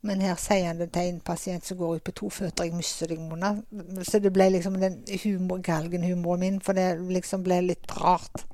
Men 0.00 0.22
her 0.24 0.38
sier 0.40 0.70
han 0.70 0.78
det 0.80 0.94
til 0.94 1.10
en 1.10 1.20
pasient 1.20 1.66
som 1.66 1.76
går 1.76 1.98
ut 1.98 2.04
på 2.04 2.12
to 2.16 2.30
føtter. 2.32 2.64
'Jeg 2.64 2.74
mister 2.74 3.06
deg, 3.06 3.20
Mona.' 3.20 3.60
Så 4.02 4.18
det 4.18 4.32
ble 4.32 4.48
liksom 4.48 4.80
den 4.80 5.04
humor, 5.24 5.60
galgenhumoren 5.60 6.40
min. 6.40 6.60
For 6.60 6.72
det 6.72 6.96
liksom 7.12 7.44
ble 7.44 7.60
litt 7.60 8.00
rart 8.00 8.46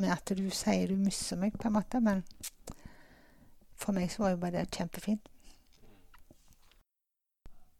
med 0.00 0.12
at 0.14 0.34
du 0.36 0.48
sier 0.50 0.90
du 0.90 0.98
mister 0.98 1.38
meg, 1.40 1.56
på 1.58 1.68
en 1.68 1.76
måte. 1.76 2.00
Men 2.02 2.24
for 3.78 3.96
meg 3.96 4.10
så 4.12 4.24
var 4.24 4.34
jo 4.34 4.42
bare 4.42 4.62
det 4.62 4.74
kjempefint. 4.74 5.30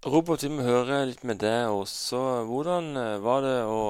Robert, 0.04 0.42
vi 0.44 0.50
må 0.52 0.66
høre 0.66 1.06
litt 1.08 1.22
med 1.24 1.40
deg 1.40 1.72
også. 1.72 2.18
Hvordan 2.44 2.92
eh, 3.00 3.22
var 3.24 3.40
det 3.40 3.56
å, 3.64 3.80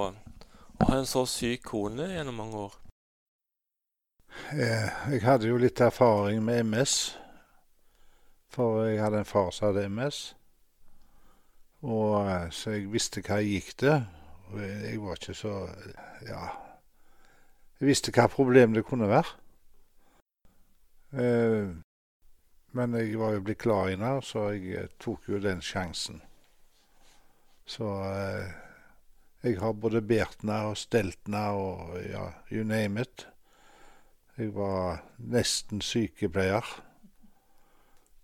å 0.78 0.86
ha 0.86 0.98
en 1.00 1.08
så 1.10 1.24
syk 1.26 1.64
kone 1.72 2.06
gjennom 2.12 2.38
mange 2.38 2.60
år? 2.68 2.76
Eh, 4.54 5.10
jeg 5.10 5.24
hadde 5.24 5.50
jo 5.50 5.58
litt 5.58 5.82
erfaring 5.82 6.38
med 6.46 6.68
MS. 6.70 6.94
For 8.54 8.84
jeg 8.86 9.02
hadde 9.02 9.24
en 9.24 9.26
far 9.26 9.50
som 9.50 9.72
hadde 9.72 9.88
MS. 9.90 10.20
Og, 11.82 12.20
eh, 12.22 12.46
så 12.54 12.76
jeg 12.76 12.92
visste 12.94 13.24
hva 13.26 13.40
jeg 13.42 13.58
gikk 13.58 13.74
til. 13.82 14.06
Jeg 14.54 15.00
var 15.02 15.18
ikke 15.18 15.34
så 15.34 15.56
Ja. 16.28 16.46
Jeg 17.80 17.88
visste 17.90 18.12
hva 18.14 18.28
problem 18.30 18.76
det 18.76 18.84
kunne 18.86 19.08
være. 19.10 19.34
Eh, 21.14 21.74
men 22.74 22.96
jeg 22.98 23.18
var 23.18 23.34
jo 23.34 23.42
blitt 23.46 23.62
klar 23.62 23.90
i 23.90 23.98
det, 23.98 24.14
så 24.26 24.48
jeg 24.54 24.78
eh, 24.78 24.94
tok 25.02 25.28
jo 25.28 25.42
den 25.42 25.62
sjansen. 25.62 26.22
Så 27.66 27.88
jeg 29.44 29.56
har 29.60 29.72
både 29.72 30.02
båret 30.04 30.42
henne 30.42 30.58
og 30.68 30.76
stelt 30.76 31.22
henne 31.24 31.44
og 31.56 31.94
ja, 32.10 32.26
you 32.52 32.64
name 32.64 33.00
it. 33.00 33.26
Jeg 34.36 34.50
var 34.56 35.00
nesten 35.16 35.80
sykepleier 35.80 36.66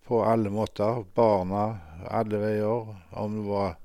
på 0.04 0.24
alle 0.26 0.50
måter. 0.52 1.04
Barna 1.14 1.64
alle 2.08 2.40
veier. 2.42 2.96
Om 3.10 3.36
det 3.36 3.46
var 3.46 3.76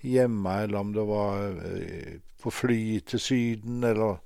hjemme, 0.00 0.54
eller 0.62 0.78
om 0.78 0.92
det 0.92 1.04
var 1.08 1.42
eh, 1.72 2.20
på 2.42 2.50
fly 2.50 3.00
til 3.00 3.20
Syden, 3.20 3.84
eller 3.84 4.16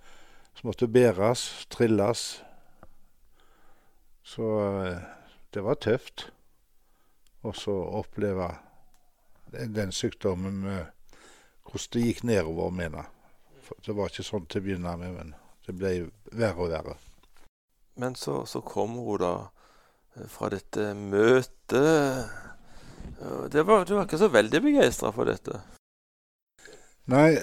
som 0.58 0.68
måtte 0.68 0.88
bæres, 0.90 1.66
trilles. 1.70 2.42
Så 4.26 4.46
eh, 4.66 4.98
det 5.54 5.62
var 5.62 5.78
tøft 5.78 6.28
å 7.46 7.52
oppleve 8.00 8.48
den, 9.52 9.70
den 9.72 9.92
sykdommen 9.94 10.58
med 10.64 10.88
hvordan 11.68 11.92
det 11.94 12.02
gikk 12.02 12.24
nedover 12.26 12.74
med 12.74 12.90
henne. 12.90 13.04
Det 13.86 13.94
var 13.94 14.10
ikke 14.10 14.26
sånn 14.26 14.48
til 14.50 14.60
å 14.60 14.66
begynne 14.66 14.96
med, 14.98 15.14
men 15.14 15.30
det 15.68 15.76
ble 15.78 15.92
verre 16.32 16.64
og 16.64 16.72
verre. 16.72 16.96
Men 18.00 18.16
så, 18.18 18.42
så 18.48 18.60
kom 18.64 18.98
hun 18.98 19.22
da 19.22 19.32
fra 20.28 20.50
dette 20.50 20.90
møtet. 20.98 22.34
Det 23.52 23.62
var, 23.62 23.86
du 23.86 23.94
var 23.94 24.08
ikke 24.08 24.20
så 24.20 24.30
veldig 24.32 24.62
begeistra 24.64 25.12
for 25.14 25.30
dette? 25.30 25.60
Nei, 27.08 27.38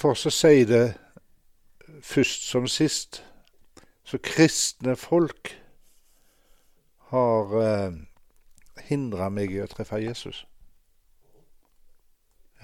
for 0.00 0.18
så 0.18 0.32
sier 0.32 0.66
det 0.66 0.84
først 2.02 2.46
som 2.48 2.66
sist, 2.66 3.24
så 4.04 4.18
kristne 4.18 4.96
folk 4.96 5.52
har 7.10 7.56
eh, 7.60 7.98
hindra 8.88 9.28
meg 9.30 9.52
i 9.54 9.62
å 9.62 9.68
treffe 9.70 10.00
Jesus. 10.02 10.44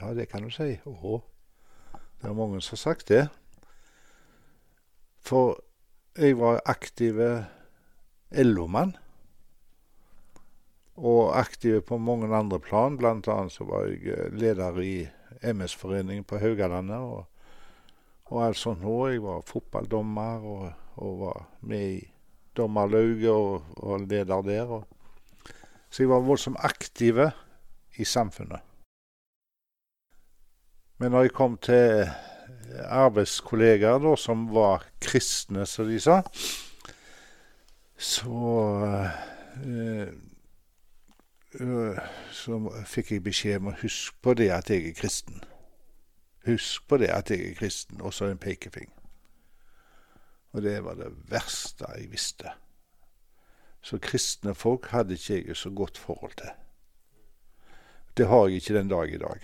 Ja, 0.01 0.13
det 0.15 0.29
kan 0.29 0.45
du 0.45 0.51
si. 0.51 0.77
Åh. 0.85 1.21
Det 2.21 2.29
er 2.29 2.37
mange 2.37 2.61
som 2.61 2.77
har 2.77 2.83
sagt 2.83 3.09
det. 3.09 3.27
For 5.27 5.59
jeg 6.17 6.39
var 6.39 6.63
aktiv 6.69 7.19
LO-mann. 8.31 8.97
Og 10.97 11.37
aktiv 11.37 11.81
på 11.85 11.99
mange 11.99 12.29
andre 12.37 12.61
plan. 12.61 12.97
Blant 12.97 13.29
annet 13.29 13.53
så 13.53 13.65
var 13.69 13.89
jeg 13.89 14.33
leder 14.33 14.81
i 14.81 15.09
MS-foreningen 15.43 16.25
på 16.25 16.41
Haugalandet 16.41 17.01
og, 17.01 17.27
og 18.27 18.45
alt 18.47 18.67
nå. 18.83 18.97
Jeg 19.09 19.23
var 19.23 19.47
fotballdommer 19.47 20.45
og, 20.45 20.73
og 20.97 21.19
var 21.21 21.43
med 21.61 21.89
i 21.97 22.05
dommerlauget 22.57 23.31
og, 23.31 23.65
og 23.77 24.01
leder 24.01 24.43
der. 24.43 24.67
Og. 24.67 24.87
Så 25.91 26.03
jeg 26.03 26.11
var 26.11 26.25
voldsomt 26.27 26.61
aktiv 26.61 27.21
i 27.97 28.05
samfunnet. 28.05 28.61
Men 30.99 31.11
når 31.11 31.23
jeg 31.23 31.33
kom 31.37 31.59
til 31.59 32.09
arbeidskollegaer 32.89 33.99
da, 34.01 34.15
som 34.17 34.47
var 34.55 34.87
kristne, 35.01 35.67
som 35.67 35.89
de 35.89 36.01
sa, 36.01 36.23
så 37.97 38.55
eh, 39.61 40.09
så 42.33 42.59
fikk 42.85 43.15
jeg 43.15 43.25
beskjed 43.25 43.61
om 43.63 43.71
å 43.71 43.79
huske 43.81 44.17
på 44.25 44.35
det 44.37 44.51
at 44.53 44.71
jeg 44.73 44.91
er 44.91 44.97
kristen. 44.97 45.41
Husk 46.47 46.89
på 46.89 46.97
det 46.97 47.11
at 47.11 47.31
jeg 47.31 47.51
er 47.51 47.55
kristen, 47.59 48.01
og 48.01 48.15
så 48.15 48.31
en 48.31 48.39
pekefing. 48.39 48.93
Og 50.53 50.63
det 50.63 50.85
var 50.85 50.95
det 50.95 51.11
verste 51.31 51.87
jeg 51.97 52.11
visste. 52.13 52.53
Så 53.83 53.99
kristne 54.03 54.55
folk 54.55 54.87
hadde 54.87 55.15
ikke 55.15 55.49
jeg 55.49 55.57
så 55.57 55.71
godt 55.71 55.99
forhold 55.99 56.33
til. 56.39 56.51
Det 58.17 58.27
har 58.27 58.47
jeg 58.47 58.55
ikke 58.55 58.79
den 58.79 58.89
dag 58.89 59.13
i 59.13 59.19
dag. 59.19 59.41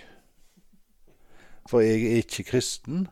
For 1.69 1.81
jeg 1.81 2.03
er 2.03 2.23
ikke 2.23 2.47
kristen 2.49 3.09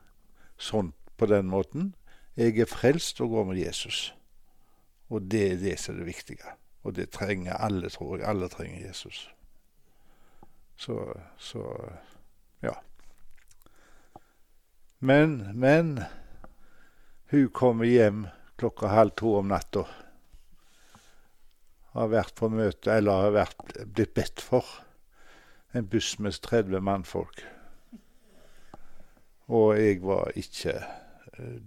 sånn 0.59 0.95
på 1.21 1.27
den 1.27 1.51
måten. 1.53 1.95
Jeg 2.37 2.59
er 2.59 2.71
frelst 2.71 3.21
og 3.21 3.35
går 3.35 3.45
med 3.53 3.61
Jesus. 3.61 4.15
Og 5.11 5.31
det 5.31 5.43
er 5.53 5.61
det 5.61 5.79
som 5.79 5.95
er 5.95 5.99
det 5.99 6.07
viktige. 6.07 6.55
Og 6.83 6.97
det 6.97 7.11
trenger 7.11 7.59
alle, 7.61 7.91
tror 7.91 8.17
jeg. 8.17 8.27
Alle 8.29 8.49
trenger 8.49 8.87
Jesus. 8.87 9.29
Så, 10.77 10.97
så 11.37 11.63
ja. 12.63 12.73
Men, 15.03 15.59
men 15.59 16.03
Hun 17.27 17.49
kommer 17.49 17.85
hjem 17.85 18.27
klokka 18.57 18.87
halv 18.87 19.11
to 19.11 19.37
om 19.39 19.49
natta. 19.49 19.87
Har 21.95 22.11
vært 22.13 22.35
på 22.37 22.51
møte, 22.53 22.93
eller 22.93 23.23
har 23.25 23.33
vært, 23.33 23.63
blitt 23.87 24.13
bedt 24.15 24.43
for. 24.45 24.67
En 25.73 25.89
buss 25.89 26.19
med 26.21 26.37
30 26.37 26.85
mannfolk. 26.85 27.41
Og 29.49 29.73
jeg 29.79 30.03
var 30.05 30.37
ikke 30.37 30.75
eh, 30.77 31.61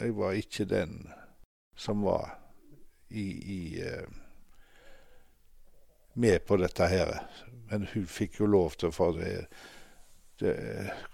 Jeg 0.00 0.16
var 0.16 0.32
ikke 0.32 0.64
den 0.64 1.10
som 1.76 2.00
var 2.06 2.38
i, 3.10 3.26
i 3.56 3.82
uh, 3.84 4.08
med 6.14 6.46
på 6.46 6.56
dette 6.56 6.88
her. 6.88 7.12
Men 7.68 7.84
hun 7.92 8.06
fikk 8.08 8.40
jo 8.40 8.48
lov 8.48 8.78
til, 8.80 8.92
for 8.96 9.12
det, 9.18 9.44
det 10.40 10.56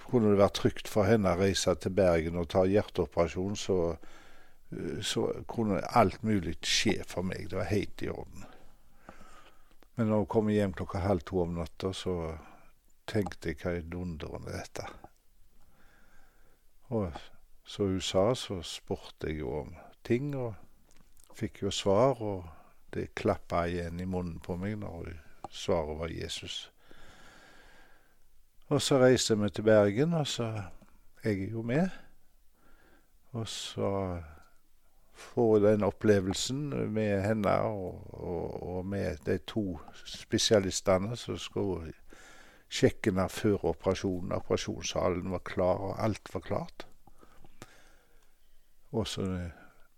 Kunne 0.06 0.30
det 0.30 0.38
vært 0.38 0.54
trygt 0.60 0.88
for 0.88 1.08
henne 1.08 1.32
å 1.34 1.40
reise 1.40 1.72
til 1.82 1.90
Bergen 1.96 2.38
og 2.38 2.46
ta 2.52 2.60
hjerteoperasjon, 2.62 3.56
så, 3.58 3.78
så 5.02 5.24
kunne 5.50 5.80
alt 5.98 6.22
mulig 6.22 6.54
skje 6.62 7.00
for 7.10 7.26
meg. 7.26 7.48
Det 7.50 7.58
var 7.58 7.72
helt 7.72 8.04
i 8.06 8.10
orden. 8.12 8.44
Men 9.96 10.12
når 10.12 10.22
hun 10.22 10.28
kom 10.30 10.52
hjem 10.52 10.76
klokka 10.78 11.02
halv 11.02 11.24
to 11.26 11.40
om 11.42 11.56
natta, 11.56 11.90
så 11.90 12.36
tenkte 13.10 13.50
jeg 13.50 13.58
hva 13.64 13.74
i 13.80 13.82
dunderen 13.82 14.46
er 14.46 14.60
dette? 14.60 14.86
Og 16.94 17.10
så 17.66 17.88
hun 17.90 18.00
sa, 18.04 18.28
så 18.38 18.60
spurte 18.62 19.30
jeg 19.30 19.40
jo 19.40 19.56
om 19.64 19.74
ting. 20.06 20.30
og 20.38 20.54
Fikk 21.36 21.64
jo 21.66 21.74
svar, 21.74 22.22
og 22.22 22.46
det 22.94 23.14
klappa 23.18 23.66
igjen 23.66 24.00
i 24.00 24.06
munnen 24.06 24.38
på 24.40 24.54
meg 24.60 24.78
når 24.80 25.16
svaret 25.50 25.98
var 25.98 26.14
Jesus. 26.14 26.70
Og 28.68 28.82
så 28.82 28.98
reiste 28.98 29.36
vi 29.38 29.48
til 29.50 29.62
Bergen, 29.64 30.14
og 30.14 30.26
så 30.26 30.52
Jeg 31.24 31.42
er 31.42 31.50
jo 31.50 31.62
med. 31.62 31.88
Og 33.32 33.48
så 33.48 34.20
får 35.12 35.58
den 35.58 35.82
opplevelsen 35.82 36.92
med 36.92 37.22
henne 37.22 37.50
og, 37.50 38.14
og, 38.14 38.62
og, 38.62 38.86
med 38.86 39.16
de 39.26 39.38
to 39.38 39.78
spesialistene 40.04 41.16
som 41.16 41.38
skulle 41.38 41.92
sjekke 42.68 43.10
henne 43.10 43.28
før 43.28 43.72
operasjonen. 43.72 44.32
Operasjonssalen 44.32 45.30
var 45.30 45.42
klar, 45.44 45.82
og 45.82 46.04
alt 46.04 46.34
var 46.34 46.40
klart. 46.40 46.86
Og 48.92 49.06
så 49.06 49.26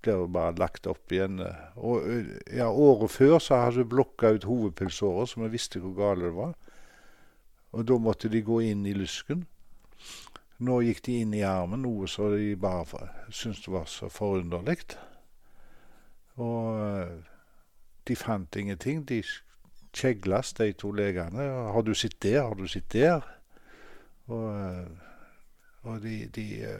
blir 0.02 0.22
hun 0.22 0.32
bare 0.32 0.56
lagt 0.56 0.86
opp 0.86 1.12
igjen. 1.12 1.40
Og 1.76 2.08
ja, 2.52 2.70
Året 2.70 3.10
før 3.10 3.38
så 3.38 3.62
hadde 3.64 3.84
hun 3.84 3.92
blokka 3.96 4.32
ut 4.36 4.48
hovedpulsåret, 4.48 5.28
så 5.28 5.40
vi 5.44 5.54
visste 5.56 5.82
hvor 5.82 5.96
gale 5.98 6.28
det 6.28 6.36
var. 6.36 6.56
Og 7.78 7.86
da 7.86 7.98
måtte 8.02 8.30
de 8.32 8.42
gå 8.42 8.58
inn 8.66 8.82
i 8.90 8.94
lysken. 8.96 9.44
Nå 10.66 10.80
gikk 10.82 11.04
de 11.06 11.20
inn 11.22 11.34
i 11.38 11.44
armen, 11.46 11.84
noe 11.86 12.08
som 12.10 12.32
de 12.34 12.56
bare 12.58 13.04
syntes 13.30 13.68
var 13.70 13.86
så 13.86 14.08
forunderlig. 14.10 14.80
Og 16.42 17.22
de 18.08 18.16
fant 18.18 18.56
ingenting. 18.58 19.04
De 19.06 19.20
kjeglas, 19.94 20.52
de 20.58 20.72
to 20.72 20.90
legene. 20.90 21.46
'Har 21.72 21.82
du 21.82 21.94
sett 21.94 22.18
der? 22.22 22.42
Har 22.42 22.54
du 22.54 22.66
sett 22.66 22.92
der?' 22.92 23.34
Og, 24.26 24.84
og 25.82 26.02
de, 26.02 26.26
de, 26.34 26.78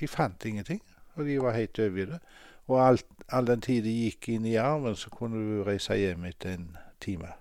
de 0.00 0.08
fant 0.08 0.44
ingenting. 0.44 0.82
Og 1.14 1.24
de 1.24 1.42
var 1.42 1.54
helt 1.54 1.78
over 1.78 2.02
i 2.02 2.04
det. 2.04 2.18
Og 2.66 2.88
alt, 2.88 3.06
all 3.28 3.46
den 3.46 3.60
tid 3.60 3.82
de 3.84 3.94
gikk 4.04 4.28
inn 4.28 4.46
i 4.46 4.56
armen, 4.56 4.96
så 4.96 5.10
kunne 5.10 5.36
du 5.36 5.62
reise 5.64 5.96
hjem 5.96 6.24
etter 6.24 6.58
en 6.58 6.76
time. 7.00 7.32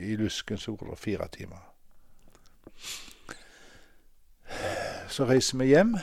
I 0.00 0.16
Lusken 0.16 0.58
så 0.58 0.74
går 0.76 0.90
det 0.90 0.98
fire 0.98 1.28
timer. 1.28 1.60
Så 5.10 5.26
reiser 5.28 5.58
vi 5.58 5.70
hjem. 5.72 5.96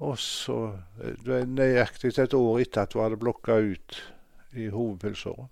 Og 0.00 0.18
så 0.18 0.78
Det 0.96 1.34
er 1.34 1.46
nøyaktig 1.46 2.18
et 2.18 2.34
år 2.34 2.60
etter 2.60 2.82
at 2.82 2.92
hun 2.92 3.02
hadde 3.02 3.20
blokka 3.20 3.58
ut 3.60 3.98
i 4.56 4.68
hovedpulsåret. 4.72 5.48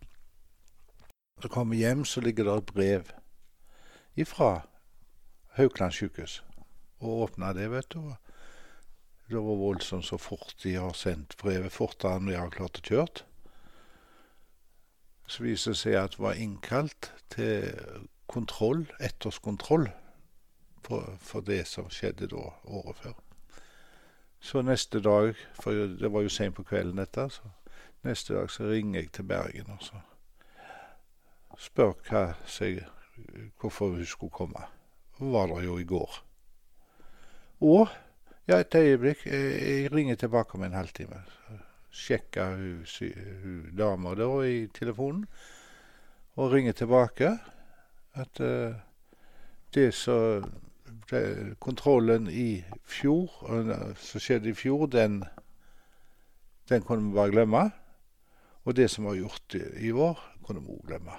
Så 1.42 1.48
kommer 1.48 1.76
vi 1.76 1.84
hjem, 1.84 2.04
så 2.04 2.20
ligger 2.20 2.44
det 2.44 2.56
et 2.56 2.72
brev 2.74 3.10
ifra 4.16 4.66
Haukeland 5.54 5.92
sykehus. 5.92 6.42
Og 6.98 7.22
åpna 7.22 7.52
det, 7.52 7.70
vet 7.70 7.90
du. 7.94 8.14
Det 9.28 9.36
var 9.36 9.60
voldsomt 9.60 10.04
så 10.04 10.16
fort 10.18 10.56
de 10.62 10.74
har 10.74 10.92
sendt 10.96 11.36
brevet, 11.36 11.72
fortere 11.72 12.16
enn 12.16 12.30
vi 12.30 12.38
har 12.38 12.50
klart 12.50 12.80
å 12.80 12.86
kjøre. 12.88 13.27
Så 15.28 15.44
viser 15.44 15.74
det 15.74 15.78
seg 15.78 15.96
at 16.00 16.16
det 16.16 16.24
var 16.24 16.40
innkalt 16.40 17.12
til 17.30 17.68
kontroll, 18.28 18.86
etterskontroll 19.00 19.88
for, 20.84 21.16
for 21.20 21.44
det 21.44 21.66
som 21.68 21.90
skjedde 21.92 22.30
da 22.32 22.48
året 22.64 22.96
før. 23.02 23.16
Så 24.40 24.62
neste 24.62 25.00
dag, 25.04 25.34
for 25.60 25.72
det 26.00 26.12
var 26.12 26.24
jo 26.24 26.32
seint 26.32 26.54
på 26.56 26.64
kvelden 26.64 27.00
dette, 27.00 27.28
så 27.30 27.50
neste 28.06 28.34
dag 28.34 28.50
så 28.50 28.70
ringer 28.70 29.00
jeg 29.00 29.12
til 29.12 29.26
Bergen 29.28 29.74
og 29.74 29.82
så 29.82 30.00
spør 31.58 31.96
hva, 32.08 32.24
seg, 32.46 32.84
hvorfor 33.60 33.96
hun 33.96 34.06
skulle 34.06 34.34
komme. 34.34 34.68
Hun 35.18 35.32
var 35.34 35.50
der 35.50 35.64
jo 35.66 35.78
i 35.78 35.84
går. 35.84 36.20
Og 37.60 37.88
ja, 38.48 38.60
et 38.60 38.74
øyeblikk. 38.74 39.26
Jeg 39.26 39.92
ringer 39.92 40.14
tilbake 40.14 40.54
om 40.54 40.62
en 40.64 40.72
halvtime. 40.72 41.24
Sjekker 41.98 42.54
hun, 42.54 42.84
hun 43.42 43.62
dama 43.78 44.14
da 44.14 44.28
i 44.46 44.68
telefonen, 44.74 45.24
og 46.38 46.52
ringer 46.52 46.76
tilbake 46.78 47.32
at 48.18 48.40
uh, 48.40 48.78
det 49.74 49.90
som 49.94 50.46
Kontrollen 51.58 52.28
i 52.28 52.64
fjor, 52.84 53.32
som 53.96 54.20
skjedde 54.20 54.50
i 54.50 54.56
fjor, 54.56 54.86
den, 54.92 55.22
den 56.68 56.84
kunne 56.84 57.08
vi 57.08 57.16
bare 57.16 57.32
glemme. 57.32 57.62
Og 58.68 58.76
det 58.76 58.90
som 58.92 59.08
var 59.08 59.16
gjort 59.16 59.56
i 59.56 59.92
år, 59.92 60.20
kunne 60.44 60.60
vi 60.60 60.74
òg 60.74 60.84
glemme. 60.90 61.16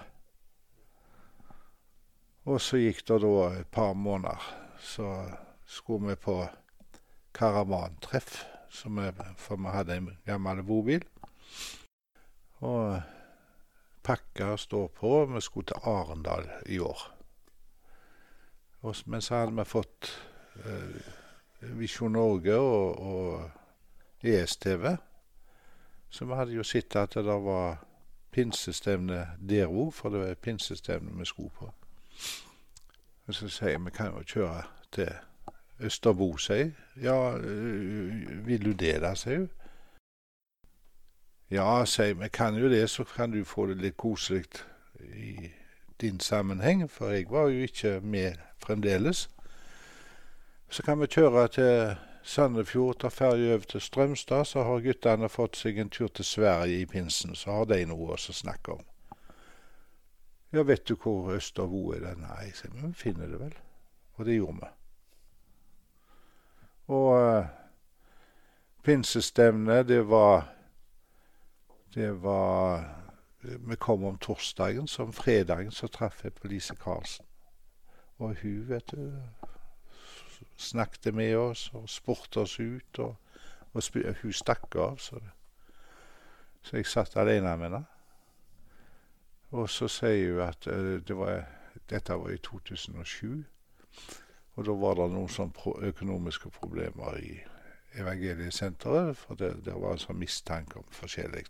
Og 2.50 2.62
så 2.62 2.78
gikk 2.82 3.02
det 3.10 3.20
da 3.26 3.34
et 3.60 3.72
par 3.74 3.94
måneder, 3.98 4.46
så 4.82 5.10
skulle 5.66 6.14
vi 6.14 6.22
på 6.22 6.38
karavantreff, 7.34 8.44
for 8.70 9.56
vi 9.58 9.74
hadde 9.74 9.98
en 9.98 10.10
gammel 10.26 10.64
bobil. 10.64 11.06
Og 12.62 13.02
pakka 14.04 14.58
står 14.58 14.88
på. 14.88 15.26
Vi 15.26 15.42
skulle 15.42 15.66
til 15.66 15.82
Arendal 15.84 16.50
i 16.66 16.80
år. 16.80 17.16
Og, 18.82 18.96
men 19.06 19.22
så 19.22 19.36
hadde 19.36 19.56
vi 19.56 19.66
fått 19.66 20.12
eh, 20.66 21.14
Visjon 21.62 22.12
Norge 22.12 22.56
og, 22.56 23.00
og 23.00 23.52
ESTV. 24.24 24.96
Så 26.10 26.26
vi 26.26 26.36
hadde 26.36 26.56
jo 26.56 26.64
sett 26.64 26.96
at 26.96 27.14
det 27.14 27.40
var 27.44 27.84
pinsestevne 28.32 29.26
der 29.50 29.68
òg, 29.68 29.92
for 29.94 30.10
det 30.10 30.20
var 30.20 30.34
pinsestevne 30.34 31.18
vi 31.20 31.26
skulle 31.26 31.50
på. 31.50 31.74
Og 33.28 33.36
så 33.36 33.50
sier 33.50 33.76
jeg 33.76 33.86
vi 33.86 33.94
kan 33.94 34.14
jo 34.14 34.24
kjøre 34.26 34.64
til 34.92 35.12
Østerbo, 35.80 36.38
sier. 36.38 36.72
Ja, 37.02 37.38
øh, 37.38 38.48
vil 38.48 38.66
du 38.66 38.72
det 38.72 39.02
da, 39.02 39.14
sier 39.16 39.38
hun. 39.38 39.50
Ja, 41.52 41.86
sier 41.86 42.14
vi 42.14 42.28
kan 42.30 42.56
jo 42.56 42.70
det, 42.70 42.90
så 42.90 43.04
kan 43.04 43.32
du 43.32 43.44
få 43.46 43.66
det 43.68 43.78
litt 43.78 43.98
koselig 43.98 44.44
i 45.00 45.50
din 46.02 46.20
sammenheng, 46.20 46.90
for 46.92 47.10
jeg 47.10 47.26
var 47.30 47.48
jo 47.50 47.64
ikke 47.66 48.00
med 48.04 48.36
fremdeles. 48.58 49.30
Så 50.70 50.84
kan 50.84 51.00
vi 51.00 51.08
kjøre 51.08 51.48
til 51.48 51.96
Sandefjord, 52.24 53.00
ta 53.00 53.08
ferje 53.08 53.54
over 53.54 53.66
til 53.66 53.82
Strømstad, 53.82 54.46
så 54.46 54.64
har 54.64 54.84
guttene 54.84 55.30
fått 55.30 55.58
seg 55.58 55.80
en 55.80 55.90
tur 55.90 56.08
til 56.08 56.26
Sverige 56.26 56.82
i 56.82 56.86
pinsen, 56.86 57.36
så 57.36 57.52
har 57.52 57.66
de 57.72 57.86
noe 57.90 58.14
å 58.14 58.18
snakke 58.20 58.76
om. 58.76 58.84
Ja, 60.54 60.62
vet 60.62 60.88
du 60.88 60.96
hvor 60.96 61.32
Østervo 61.34 61.94
er? 61.94 62.12
Nei, 62.18 62.52
sier 62.54 62.74
vi, 62.74 62.86
vi 62.88 62.94
finner 62.94 63.28
det 63.32 63.40
vel. 63.40 63.56
Og 64.18 64.26
det 64.26 64.38
gjorde 64.38 64.60
vi. 64.62 64.79
Og 66.90 67.10
uh, 67.22 67.46
pinsestevnet, 68.84 69.88
det 69.88 70.10
var 70.10 70.56
Det 71.94 72.24
var 72.24 72.96
Vi 73.42 73.76
kom 73.76 74.04
om 74.04 74.18
torsdagen, 74.18 74.88
så 74.88 75.04
om 75.04 75.14
fredagen 75.14 75.72
så 75.72 75.88
traff 75.88 76.24
jeg 76.24 76.34
på 76.34 76.48
Lise 76.48 76.76
Karlsen. 76.76 77.26
Og 78.18 78.36
hun, 78.42 78.70
vet 78.70 78.92
du 78.92 79.22
snakket 80.58 81.16
med 81.16 81.36
oss 81.36 81.72
og 81.74 81.90
spurte 81.90 82.40
oss 82.40 82.60
ut. 82.60 83.00
Og, 83.00 83.16
og 83.74 83.84
hun 84.22 84.34
stakk 84.34 84.76
av, 84.76 84.98
så, 84.98 85.20
så 86.62 86.76
jeg 86.78 86.86
satt 86.86 87.16
alene 87.16 87.58
med 87.58 87.66
henne. 87.70 87.84
Og 89.52 89.70
så 89.70 89.88
sier 89.88 90.34
hun 90.34 90.42
at 90.50 90.68
uh, 90.68 91.00
det 91.08 91.18
var, 91.18 91.46
dette 91.90 92.14
var 92.14 92.30
i 92.30 92.38
2007. 92.38 93.46
Og 94.60 94.66
da 94.68 94.74
var 94.76 94.98
det 95.00 95.06
noen 95.14 95.30
sånn 95.32 95.54
økonomiske 95.88 96.50
problemer 96.52 97.16
i 97.24 97.38
Evangeliesenteret, 97.96 99.16
for 99.18 99.40
det, 99.40 99.54
det 99.64 99.74
var 99.80 99.96
en 99.96 100.02
sånn 100.04 100.20
mistanke 100.20 100.82
om 100.82 100.90
forskjellig. 100.92 101.46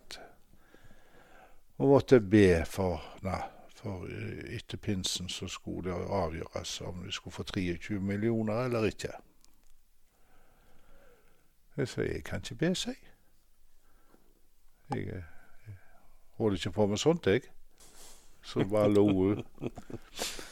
Og 1.80 1.90
måtte 1.90 2.20
be 2.22 2.62
for 2.70 3.02
nei, 3.26 3.40
for 3.80 4.06
eh, 4.06 4.54
etter 4.60 4.78
pinsen 4.78 5.26
så 5.28 5.50
skulle 5.50 5.90
det 5.90 6.14
avgjøres 6.20 6.76
om 6.86 7.02
vi 7.02 7.12
skulle 7.16 7.34
få 7.34 7.48
23 7.50 7.98
millioner 7.98 8.68
eller 8.68 8.86
ikke. 8.92 9.12
Jeg 11.76 11.90
sa 11.90 12.06
jeg 12.06 12.24
kan 12.30 12.46
ikke 12.46 12.60
be, 12.62 12.74
seg. 12.78 13.06
Jeg 14.94 15.16
eh, 15.18 15.74
holder 16.38 16.62
ikke 16.62 16.76
på 16.78 16.86
med 16.86 17.02
sånt, 17.02 17.26
jeg. 17.26 17.50
Så 18.50 18.64
bare 18.66 18.90
lo 18.90 19.04
hun. 19.06 19.44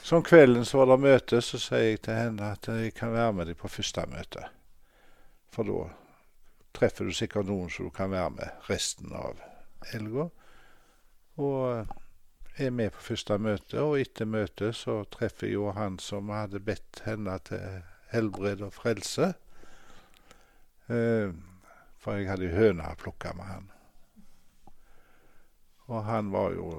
Så 0.03 0.17
om 0.17 0.23
kvelden 0.23 0.65
så 0.65 0.79
var 0.79 0.87
det 0.93 0.99
møte, 1.03 1.41
så 1.43 1.59
sier 1.59 1.89
jeg 1.89 2.03
til 2.07 2.15
henne 2.15 2.53
at 2.55 2.69
jeg 2.71 2.93
kan 2.95 3.11
være 3.11 3.33
med 3.35 3.49
deg 3.51 3.59
på 3.59 3.71
første 3.71 4.05
møte. 4.07 4.45
For 5.51 5.67
da 5.67 5.89
treffer 6.79 7.09
du 7.09 7.17
sikkert 7.17 7.49
noen 7.49 7.73
som 7.75 7.89
du 7.89 7.95
kan 7.95 8.13
være 8.13 8.31
med 8.37 8.69
resten 8.69 9.11
av 9.19 9.41
helga. 9.91 10.29
Og 11.43 11.89
er 12.59 12.71
med 12.71 12.95
på 12.95 13.03
første 13.09 13.39
møte, 13.39 13.81
og 13.83 13.99
etter 14.01 14.31
møtet 14.31 14.79
så 14.79 15.01
treffer 15.11 15.51
jo 15.51 15.73
han 15.75 15.99
som 16.03 16.31
hadde 16.35 16.63
bedt 16.63 17.03
henne 17.07 17.35
til 17.47 17.83
helbred 18.13 18.63
og 18.67 18.73
frelse. 18.75 19.33
Eh, 20.87 21.35
for 21.99 22.15
jeg 22.15 22.31
hadde 22.31 22.55
høna 22.55 22.95
plukka 22.99 23.35
med 23.35 23.51
han. 23.51 23.69
Og 25.89 26.05
han 26.05 26.31
var 26.31 26.55
jo 26.55 26.71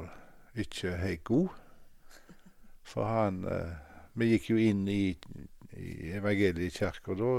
ikke 0.64 0.98
helt 0.98 1.24
god. 1.24 1.50
For 2.84 3.06
han 3.06 3.44
eh, 3.46 3.78
Vi 4.20 4.32
gikk 4.34 4.50
jo 4.50 4.58
inn 4.60 4.88
i, 4.92 5.14
i 5.78 5.90
evangeliekirka 6.18 7.16
da 7.16 7.34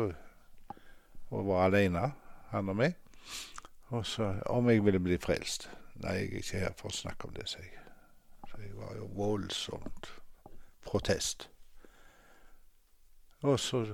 og 1.30 1.46
var 1.46 1.66
aleine, 1.66 2.12
han 2.50 2.70
og 2.72 2.78
meg. 2.78 2.96
Og 3.90 4.06
så 4.06 4.32
om 4.50 4.70
jeg 4.70 4.84
ville 4.84 5.02
bli 5.02 5.18
frelst. 5.22 5.68
Nei, 6.00 6.14
jeg 6.16 6.30
er 6.30 6.40
ikke 6.40 6.62
her 6.64 6.74
for 6.78 6.90
å 6.90 6.96
snakke 6.96 7.28
om 7.28 7.34
det, 7.36 7.46
sier 7.50 7.66
jeg. 7.66 7.84
Så 8.50 8.62
jeg 8.62 8.72
var 8.78 8.96
jo 8.96 9.10
voldsomt 9.18 10.10
protest. 10.86 11.48
Og 13.42 13.60
så 13.60 13.84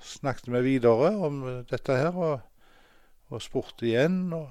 snakket 0.00 0.52
vi 0.54 0.62
videre 0.64 1.12
om 1.26 1.42
dette 1.68 1.98
her, 1.98 2.16
og, 2.16 2.40
og 3.28 3.42
spurte 3.42 3.88
igjen. 3.88 4.30
Og 4.36 4.48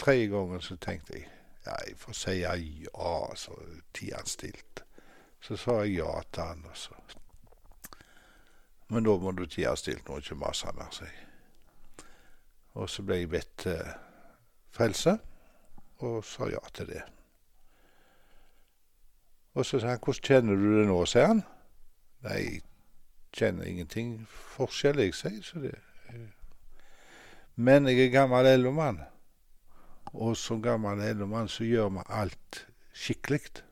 tredje 0.00 0.30
gangen 0.32 0.64
så 0.64 0.78
tenkte 0.80 1.18
jeg 1.18 1.28
ja, 1.66 1.74
jeg 1.86 1.96
får 1.98 2.12
si 2.12 2.38
ja, 2.40 2.54
så 3.36 3.56
tier 3.94 4.16
han 4.16 4.26
stilt. 4.26 4.84
Så 5.42 5.56
sa 5.56 5.80
jeg 5.82 5.98
ja 5.98 6.22
til 6.32 6.42
han, 6.42 6.64
og 6.70 6.76
så 6.76 6.94
Men 8.88 9.04
da 9.04 9.16
må 9.16 9.30
du 9.32 9.46
tie 9.46 9.70
stilt 9.76 10.08
nå, 10.08 10.18
ikke 10.20 10.36
mase 10.36 10.68
mer, 10.76 10.90
sier 10.92 11.08
jeg. 11.08 11.28
Og 12.74 12.90
så 12.90 13.02
ble 13.02 13.16
jeg 13.16 13.30
bedt 13.32 13.54
til 13.64 13.80
frelse, 14.72 15.16
og 16.04 16.24
sa 16.24 16.48
ja 16.52 16.60
til 16.74 16.90
det. 16.92 17.02
Og 19.54 19.66
så 19.66 19.80
sa 19.80 19.86
han 19.86 19.98
'Hvordan 19.98 20.22
kjenner 20.22 20.54
du 20.54 20.80
det 20.80 20.86
nå', 20.88 21.06
sier 21.06 21.26
han. 21.26 21.42
Nei, 22.22 22.36
jeg 22.36 22.62
kjenner 23.32 23.64
ingenting 23.64 24.28
forskjell, 24.28 24.98
jeg, 24.98 25.14
sier 25.14 25.42
så 25.42 25.58
det. 25.58 25.74
Men 27.56 27.86
jeg 27.88 27.98
er 28.06 28.10
gammel 28.10 28.60
LO-mann. 28.60 29.00
Og 30.12 30.36
som 30.36 30.62
gammel 30.62 31.00
LO-mann 31.16 31.48
så 31.48 31.64
gjør 31.64 31.88
vi 31.96 32.06
alt 32.08 32.66
skikkelig. 32.92 33.62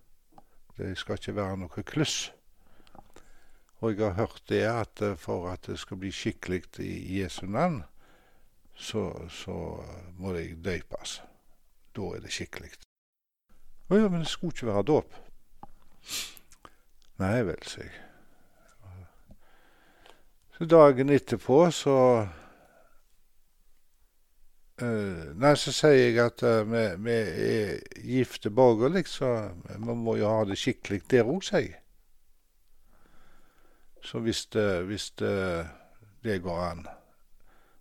Det 0.77 0.95
skal 0.97 1.19
ikke 1.21 1.37
være 1.37 1.57
noe 1.61 1.85
kluss. 1.85 2.33
Og 3.81 3.93
jeg 3.93 4.05
har 4.05 4.17
hørt 4.17 4.43
det 4.49 4.65
at 4.69 5.03
for 5.21 5.51
at 5.53 5.67
det 5.67 5.79
skal 5.81 6.01
bli 6.01 6.13
skikkelig 6.13 6.63
i 6.85 7.21
Jesu 7.21 7.47
navn, 7.47 7.83
så, 8.75 9.29
så 9.29 9.85
må 10.17 10.33
det 10.33 10.65
døpes. 10.65 11.21
Da 11.97 12.13
er 12.17 12.25
det 12.25 12.33
skikkelig. 12.33 12.73
Å 13.91 13.99
ja, 13.99 14.09
men 14.09 14.23
det 14.23 14.31
skulle 14.31 14.55
ikke 14.55 14.71
være 14.71 14.87
dåp. 14.89 15.17
Nei 17.21 17.41
vel, 17.45 17.65
sier 17.69 17.89
jeg. 17.89 18.07
Så 20.57 20.69
dagen 20.69 21.09
etterpå 21.13 21.57
så 21.73 21.97
nei, 24.81 25.53
så 25.61 25.73
sier 25.75 25.99
jeg 25.99 26.19
at 26.23 26.43
uh, 26.47 26.63
vi, 26.69 26.85
vi, 27.05 27.17
er 27.17 28.05
gifte 28.07 28.53
borgerlig, 28.55 29.07
så 29.11 29.51
vi 29.67 29.97
må 29.97 30.17
jo 30.21 30.31
ha 30.31 30.45
det 30.49 30.59
skikkelig 30.61 31.03
der 31.11 31.29
òg, 31.29 31.43
sier 31.45 31.67
jeg. 31.67 31.77
Så 34.01 34.23
hvis, 34.25 34.47
hvis 34.89 35.11
det, 35.21 36.39
går 36.43 36.61
an. 36.65 36.87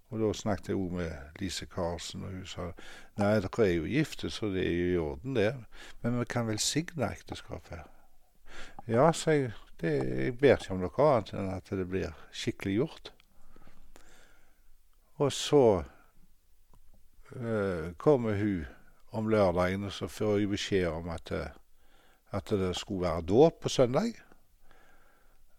Og 0.10 0.20
da 0.20 0.32
snakket 0.36 0.72
jeg 0.72 0.80
òg 0.80 0.98
med 0.98 1.40
Lise 1.40 1.68
Karlsen, 1.70 2.26
og 2.26 2.34
hun 2.34 2.50
sa 2.50 2.66
nei, 3.22 3.38
dere 3.40 3.66
er 3.66 3.72
jo 3.78 3.88
gifte, 3.88 4.32
så 4.34 4.50
det 4.52 4.66
er 4.66 4.74
jo 4.74 4.90
i 4.90 4.98
orden, 5.04 5.38
det. 5.38 5.54
Men 6.02 6.20
vi 6.20 6.26
kan 6.28 6.50
velsigne 6.50 7.12
ekteskapet. 7.14 7.86
Ja, 8.90 9.12
sa 9.14 9.38
jeg. 9.38 9.54
Det, 9.80 9.94
jeg 9.96 10.36
ber 10.42 10.58
ikke 10.58 10.74
om 10.76 10.82
noe 10.84 11.06
annet 11.06 11.30
enn 11.40 11.54
at 11.54 11.70
det 11.72 11.86
blir 11.88 12.16
skikkelig 12.36 12.74
gjort. 12.82 13.12
Og 15.24 15.32
så 15.32 15.64
kommer 17.98 18.38
hun 18.38 18.66
om 19.12 19.28
lørdagen, 19.28 19.84
og 19.84 19.92
så 19.92 20.08
får 20.08 20.38
jeg 20.38 20.50
beskjed 20.50 20.88
om 20.88 21.10
at, 21.10 21.32
eh, 21.32 21.48
at 22.32 22.50
det 22.50 22.76
skulle 22.76 23.02
være 23.02 23.22
dåp 23.22 23.60
på 23.62 23.70
søndag. 23.70 24.14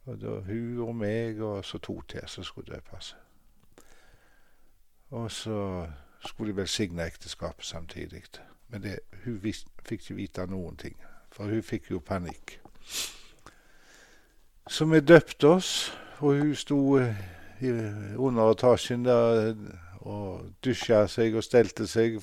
Og 0.04 0.20
da 0.20 0.40
hun 0.40 0.78
og 0.78 0.96
meg 0.96 1.40
og 1.40 1.64
så 1.64 1.78
to 1.78 2.00
til 2.08 2.22
som 2.26 2.44
skulle 2.44 2.74
døpes. 2.74 3.16
Og 5.10 5.30
så 5.30 5.86
skulle 6.26 6.52
de 6.52 6.56
velsigne 6.56 7.06
ekteskapet 7.06 7.64
samtidig. 7.64 8.22
Men 8.68 8.82
det, 8.82 8.98
hun 9.24 9.42
vis, 9.42 9.66
fikk 9.84 10.00
ikke 10.00 10.14
vite 10.14 10.46
noen 10.46 10.76
ting, 10.76 10.96
for 11.32 11.44
hun 11.44 11.62
fikk 11.62 11.90
jo 11.90 11.98
panikk. 11.98 12.60
Så 14.68 14.84
vi 14.84 15.00
døpte 15.00 15.48
oss, 15.48 15.98
og 16.18 16.38
hun 16.38 16.54
sto 16.54 16.98
eh, 16.98 17.16
i 17.60 17.70
underetasjen 18.16 19.04
der 19.04 19.54
og 20.06 20.54
dusja 20.64 21.04
seg 21.08 21.36
og 21.36 21.44
stelte 21.44 21.86
seg 21.90 22.20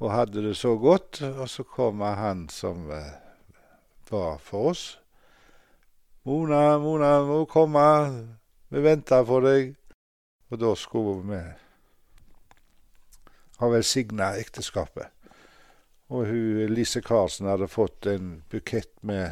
og 0.00 0.12
hadde 0.12 0.44
det 0.46 0.56
så 0.56 0.76
godt. 0.80 1.22
Og 1.22 1.48
så 1.48 1.64
kommer 1.64 2.16
han 2.16 2.48
som 2.48 2.90
eh, 2.90 3.12
var 4.10 4.38
for 4.38 4.72
oss. 4.72 4.96
'Mona, 6.24 6.78
Mona, 6.78 7.22
må 7.24 7.44
komme. 7.48 7.84
Vi 8.68 8.80
venter 8.84 9.24
på 9.24 9.40
deg.' 9.40 9.76
Og 10.50 10.58
da 10.60 10.74
skulle 10.74 11.22
vi 11.30 11.38
ha 13.60 13.68
velsigna 13.70 14.32
ekteskapet. 14.40 15.08
Og 16.10 16.26
hun, 16.26 16.74
Lise 16.74 17.00
Karlsen 17.00 17.46
hadde 17.46 17.68
fått 17.70 18.06
en 18.10 18.42
bukett 18.50 18.90
med 19.06 19.30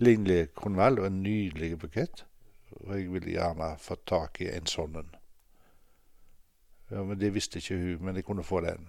linglekonvall, 0.00 0.98
og 0.98 1.06
en 1.10 1.22
nydelig 1.22 1.78
bukett. 1.78 2.24
Og 2.80 2.94
jeg 2.96 3.12
ville 3.12 3.34
gjerne 3.36 3.74
fått 3.82 4.06
tak 4.08 4.40
i 4.40 4.48
en 4.54 4.66
sånn 4.70 4.96
en. 5.02 5.17
Ja, 6.90 7.02
men 7.04 7.20
Det 7.20 7.34
visste 7.34 7.58
ikke 7.58 7.76
hun, 7.76 8.04
men 8.04 8.16
jeg 8.16 8.24
kunne 8.24 8.44
få 8.44 8.60
den. 8.60 8.88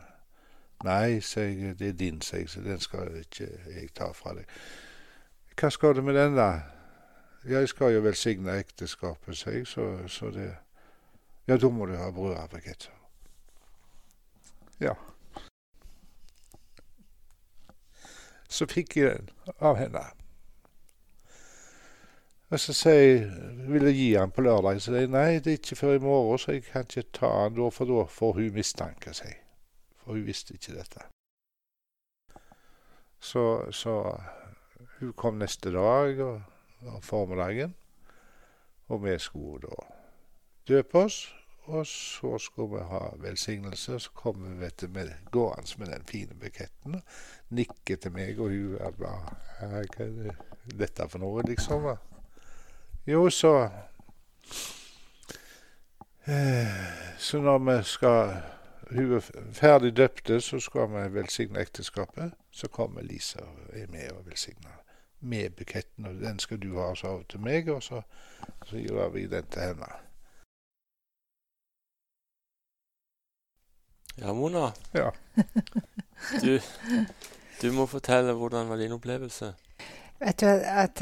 Nei, 0.84 1.20
sier 1.20 1.44
jeg, 1.44 1.80
det 1.80 1.88
er 1.88 1.94
din, 1.94 2.22
sier 2.22 2.40
jeg, 2.40 2.50
så 2.50 2.62
den 2.62 2.80
skal 2.80 3.16
ikke 3.20 3.50
jeg 3.68 3.90
ta 3.96 4.12
fra 4.16 4.34
deg. 4.38 4.46
Hva 5.60 5.70
skal 5.70 5.96
du 5.96 6.02
med 6.02 6.16
den, 6.16 6.36
da? 6.36 6.62
jeg 7.48 7.70
skal 7.70 7.94
jo 7.94 8.02
velsigne 8.04 8.58
ekteskapet, 8.60 9.38
sier 9.38 9.54
jeg, 9.54 9.68
så, 9.68 10.08
så 10.08 10.32
det 10.32 10.56
Ja, 11.48 11.58
da 11.58 11.70
må 11.70 11.86
du 11.86 11.96
ha 11.98 12.12
brødavbrekett, 12.12 12.84
sa 12.84 12.92
Ja. 14.80 14.94
Så 18.50 18.66
fikk 18.66 18.98
jeg 18.98 19.18
den 19.18 19.30
av 19.60 19.76
henne. 19.78 20.19
Og 22.50 22.60
så 22.60 22.74
sier 22.74 23.00
jeg, 23.00 23.26
vil 23.70 23.86
jeg 23.86 23.96
gi 23.96 24.08
han 24.18 24.32
på 24.34 24.42
lørdag. 24.42 24.80
Så 24.82 24.90
sier 24.90 25.06
jeg 25.06 25.14
nei, 25.14 25.38
det 25.38 25.52
er 25.54 25.60
ikke 25.60 25.78
før 25.78 25.96
i 26.00 26.02
morgen, 26.02 26.42
så 26.42 26.56
jeg 26.56 26.66
kan 26.66 26.88
ikke 26.88 27.12
ta 27.14 27.30
han 27.44 27.58
da, 27.58 27.70
for 27.70 27.90
da 27.90 28.06
får 28.10 28.34
hun 28.40 28.56
mistanke, 28.56 29.14
sier 29.14 29.38
For 30.02 30.18
hun 30.18 30.26
visste 30.26 30.58
ikke 30.58 30.74
dette. 30.80 31.06
Så, 33.20 33.44
så 33.76 33.96
hun 35.00 35.14
kom 35.14 35.38
neste 35.38 35.74
dag 35.76 36.22
og, 36.26 36.42
og 36.88 37.04
formiddagen, 37.04 37.76
og 38.88 39.04
vi 39.04 39.18
skulle 39.20 39.68
da 39.68 39.86
døpe 40.68 41.06
oss. 41.06 41.28
Og 41.70 41.86
så 41.86 42.38
skulle 42.42 42.80
vi 42.80 42.86
ha 42.90 43.00
velsignelse, 43.22 43.94
og 43.94 44.02
så 44.02 44.12
kom 44.18 44.42
vi 44.42 44.56
vet 44.58 44.82
du, 44.82 44.88
gående 45.32 45.78
med 45.78 45.92
den 45.94 46.06
fine 46.10 46.34
buketten. 46.34 46.96
Og 46.96 47.54
nikket 47.54 48.02
til 48.02 48.16
meg, 48.16 48.40
og 48.40 48.50
hun 48.50 48.80
bare 48.98 49.36
Hva 49.60 49.84
er 50.08 50.34
dette 50.80 51.06
for 51.10 51.22
noe, 51.22 51.44
liksom? 51.46 51.86
Jo, 53.08 53.30
så 53.30 53.70
eh, 56.28 56.68
Så 57.18 57.42
når 57.42 57.58
vi 57.58 57.84
skal 57.84 58.42
Hun 58.90 59.14
er 59.14 59.22
ferdig 59.54 59.98
døpte, 59.98 60.42
så 60.42 60.60
skal 60.60 60.90
vi 60.90 61.14
velsigne 61.14 61.60
ekteskapet. 61.60 62.32
Så 62.52 62.68
kommer 62.68 63.02
Lisa 63.02 63.40
og 63.40 63.58
er 63.74 63.88
med 63.88 64.12
og 64.12 64.26
velsigner 64.26 64.84
med 65.20 65.50
buketten. 65.50 66.06
Og 66.06 66.14
den 66.14 66.40
skal 66.40 66.58
du 66.58 66.80
ha, 66.80 66.96
så 66.96 67.24
til 67.30 67.40
meg, 67.40 67.70
og 67.70 67.84
så, 67.84 68.02
så 68.66 68.78
gir 68.78 69.10
vi 69.14 69.28
den 69.28 69.46
til 69.46 69.62
henne. 69.62 69.92
Ja, 74.18 74.34
Mona. 74.34 74.72
Ja. 74.94 75.12
Du, 76.42 76.60
du 77.62 77.72
må 77.72 77.86
fortelle 77.86 78.34
hvordan 78.34 78.70
var 78.70 78.78
din 78.78 78.92
opplevelse? 78.92 79.54
Vet 80.20 80.42
du 80.44 80.48
at 80.50 81.02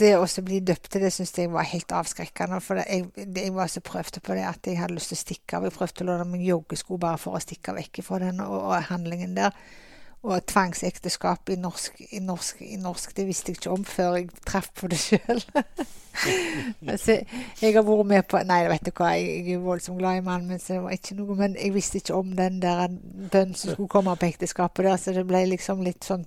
Det 0.00 0.10
å 0.16 0.26
bli 0.44 0.58
døpt 0.60 0.98
det 1.00 1.08
syns 1.12 1.32
jeg 1.36 1.48
var 1.52 1.64
helt 1.64 1.92
avskrekkende. 1.96 2.58
For 2.60 2.82
jeg, 2.82 3.06
jeg, 3.16 3.52
var 3.56 3.70
så 3.72 3.80
prøvde 3.84 4.20
på 4.20 4.36
det 4.36 4.44
at 4.44 4.66
jeg 4.68 4.76
hadde 4.80 4.96
lyst 4.96 5.12
til 5.14 5.16
å 5.16 5.22
stikke 5.22 5.56
av. 5.56 5.68
Jeg 5.68 5.76
prøvde 5.76 6.04
å 6.04 6.08
låne 6.10 6.26
meg 6.28 6.44
joggesko 6.44 6.98
bare 7.00 7.20
for 7.20 7.36
å 7.36 7.40
stikke 7.40 7.72
vekk 7.78 8.02
fra 8.04 8.20
den 8.20 8.42
og, 8.44 8.58
og 8.60 8.90
handlingen 8.90 9.32
der. 9.38 9.56
Og 10.20 10.42
tvangsekteskap 10.46 11.48
i 11.48 11.56
norsk, 11.56 12.02
i, 12.12 12.18
norsk, 12.20 12.58
i 12.60 12.76
norsk, 12.76 13.14
det 13.16 13.24
visste 13.24 13.54
jeg 13.54 13.56
ikke 13.56 13.72
om 13.72 13.84
før 13.88 14.18
jeg 14.18 14.28
traff 14.44 14.68
på 14.76 14.90
det 14.92 14.98
sjøl. 15.00 15.40
altså, 16.92 17.14
jeg 17.62 17.72
har 17.72 17.86
vært 17.86 18.08
med 18.10 18.26
på 18.28 18.42
Nei, 18.44 18.58
vet 18.68 18.84
du 18.84 18.90
hva, 18.92 19.14
jeg, 19.16 19.54
er 19.54 19.62
voldsomt 19.64 20.00
glad 20.02 20.18
i 20.18 20.24
mannen 20.26 20.50
min, 20.50 20.60
så 20.60 20.74
det 20.74 20.82
var 20.84 20.96
ikke 20.96 21.16
noe 21.16 21.36
Men 21.38 21.56
jeg 21.56 21.72
visste 21.72 22.02
ikke 22.02 22.18
om 22.18 22.34
den 22.36 22.58
der 22.60 22.82
bønnen 22.90 23.56
som 23.56 23.72
skulle 23.72 23.92
komme 23.94 24.16
på 24.20 24.28
ekteskapet 24.28 24.90
der, 24.90 25.00
så 25.00 25.16
det 25.16 25.24
ble 25.30 25.40
liksom 25.54 25.80
litt 25.86 26.04
sånn 26.04 26.26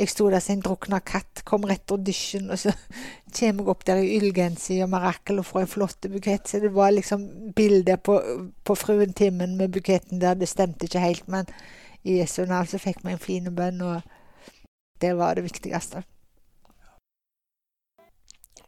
Jeg 0.00 0.14
sto 0.14 0.30
der 0.32 0.40
som 0.44 0.56
en 0.56 0.64
drukna 0.64 1.02
katt, 1.04 1.44
kom 1.44 1.68
rett 1.68 1.92
av 1.92 2.00
dusjen, 2.06 2.48
og 2.48 2.64
så 2.64 2.72
kommer 3.36 3.64
jeg 3.66 3.70
opp 3.74 3.84
der 3.84 4.00
i 4.00 4.18
ullgenser 4.22 4.86
og 4.86 4.92
marakel 4.96 5.44
og 5.44 5.50
får 5.50 5.66
en 5.66 5.72
flott 5.76 6.08
bukett. 6.08 6.48
Så 6.48 6.64
det 6.64 6.72
var 6.72 6.94
liksom 6.94 7.52
bildet 7.56 8.04
på, 8.06 8.20
på 8.64 8.76
fruen 8.78 9.12
Timmen 9.12 9.58
med 9.60 9.74
buketten 9.74 10.22
der, 10.22 10.38
det 10.38 10.48
stemte 10.48 10.88
ikke 10.88 11.02
helt, 11.04 11.28
men 11.28 11.50
i 12.04 12.18
Jesu 12.20 12.44
navn, 12.44 12.68
så 12.68 12.80
fikk 12.80 13.04
vi 13.04 13.14
en 13.14 13.22
fin 13.22 13.48
bønn, 13.56 13.80
og 13.82 14.02
det 15.00 15.14
var 15.16 15.36
det 15.36 15.46
viktigste. 15.48 16.04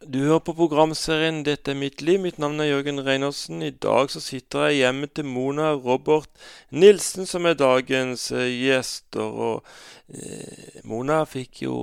Du 0.04 0.18
hører 0.18 0.42
på 0.44 0.52
programserien 0.52 1.42
'Dette 1.42 1.70
er 1.72 1.78
mitt 1.80 2.02
liv'. 2.02 2.20
Mitt 2.20 2.38
navn 2.38 2.60
er 2.60 2.68
Jørgen 2.68 3.00
Reinersen. 3.06 3.62
I 3.62 3.70
dag 3.70 4.10
så 4.10 4.20
sitter 4.20 4.66
jeg 4.68 4.76
hjemme 4.76 5.06
til 5.06 5.24
Mona 5.24 5.72
Robert 5.72 6.28
Nilsen, 6.70 7.26
som 7.26 7.46
er 7.46 7.54
dagens 7.54 8.30
eh, 8.30 8.52
gjester. 8.52 9.24
Og 9.24 9.64
eh, 10.12 10.84
Mona 10.84 11.24
fikk 11.24 11.62
jo 11.62 11.78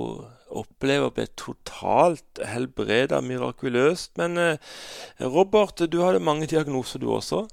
oppleve 0.48 1.10
å 1.10 1.14
bli 1.14 1.26
totalt 1.36 2.40
helbreda 2.46 3.20
mirakuløst. 3.20 4.14
Men 4.16 4.38
eh, 4.38 4.56
Robert, 5.20 5.82
du 5.82 6.00
hadde 6.00 6.22
mange 6.22 6.46
diagnoser, 6.46 7.02
du 7.02 7.10
også? 7.10 7.48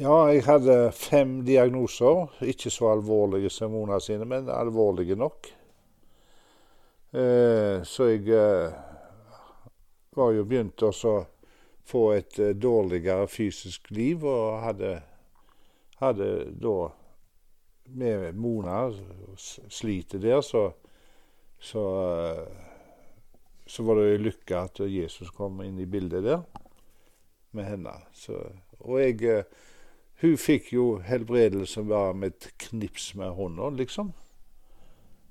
Ja, 0.00 0.30
jeg 0.32 0.46
hadde 0.46 0.74
fem 0.96 1.42
diagnoser. 1.44 2.30
Ikke 2.48 2.70
så 2.72 2.88
alvorlige 2.94 3.50
som 3.52 3.74
Mona 3.74 3.98
sine, 4.00 4.24
men 4.24 4.46
alvorlige 4.48 5.12
nok. 5.12 5.50
Eh, 7.12 7.82
så 7.84 8.06
jeg 8.08 8.30
eh, 8.32 8.78
var 10.16 10.32
jo 10.32 10.46
begynt 10.48 10.86
å 10.88 10.90
få 11.84 12.04
et 12.14 12.40
eh, 12.40 12.56
dårligere 12.56 13.28
fysisk 13.28 13.92
liv, 13.92 14.24
og 14.24 14.62
hadde, 14.64 14.94
hadde 16.00 16.32
da 16.56 16.76
med 18.00 18.40
Mona 18.40 18.86
slitet 19.36 20.22
der, 20.24 20.40
så, 20.40 20.70
så, 21.60 21.88
eh, 22.08 22.46
så 23.68 23.84
var 23.84 24.00
det 24.00 24.22
lykke 24.24 24.64
at 24.64 24.80
Jesus 24.88 25.28
kom 25.36 25.60
inn 25.60 25.76
i 25.76 25.84
bildet 25.84 26.24
der 26.24 26.46
med 27.52 27.68
henne. 27.68 28.00
Så, 28.16 28.40
og 28.80 29.02
jeg 29.02 29.20
eh, 29.28 29.68
hun 30.20 30.36
fikk 30.36 30.72
jo 30.74 30.86
helbredelsen 31.04 31.88
bare 31.88 32.14
med 32.14 32.34
et 32.34 32.50
knips 32.66 33.14
med 33.16 33.32
hånda, 33.36 33.70
liksom. 33.78 34.12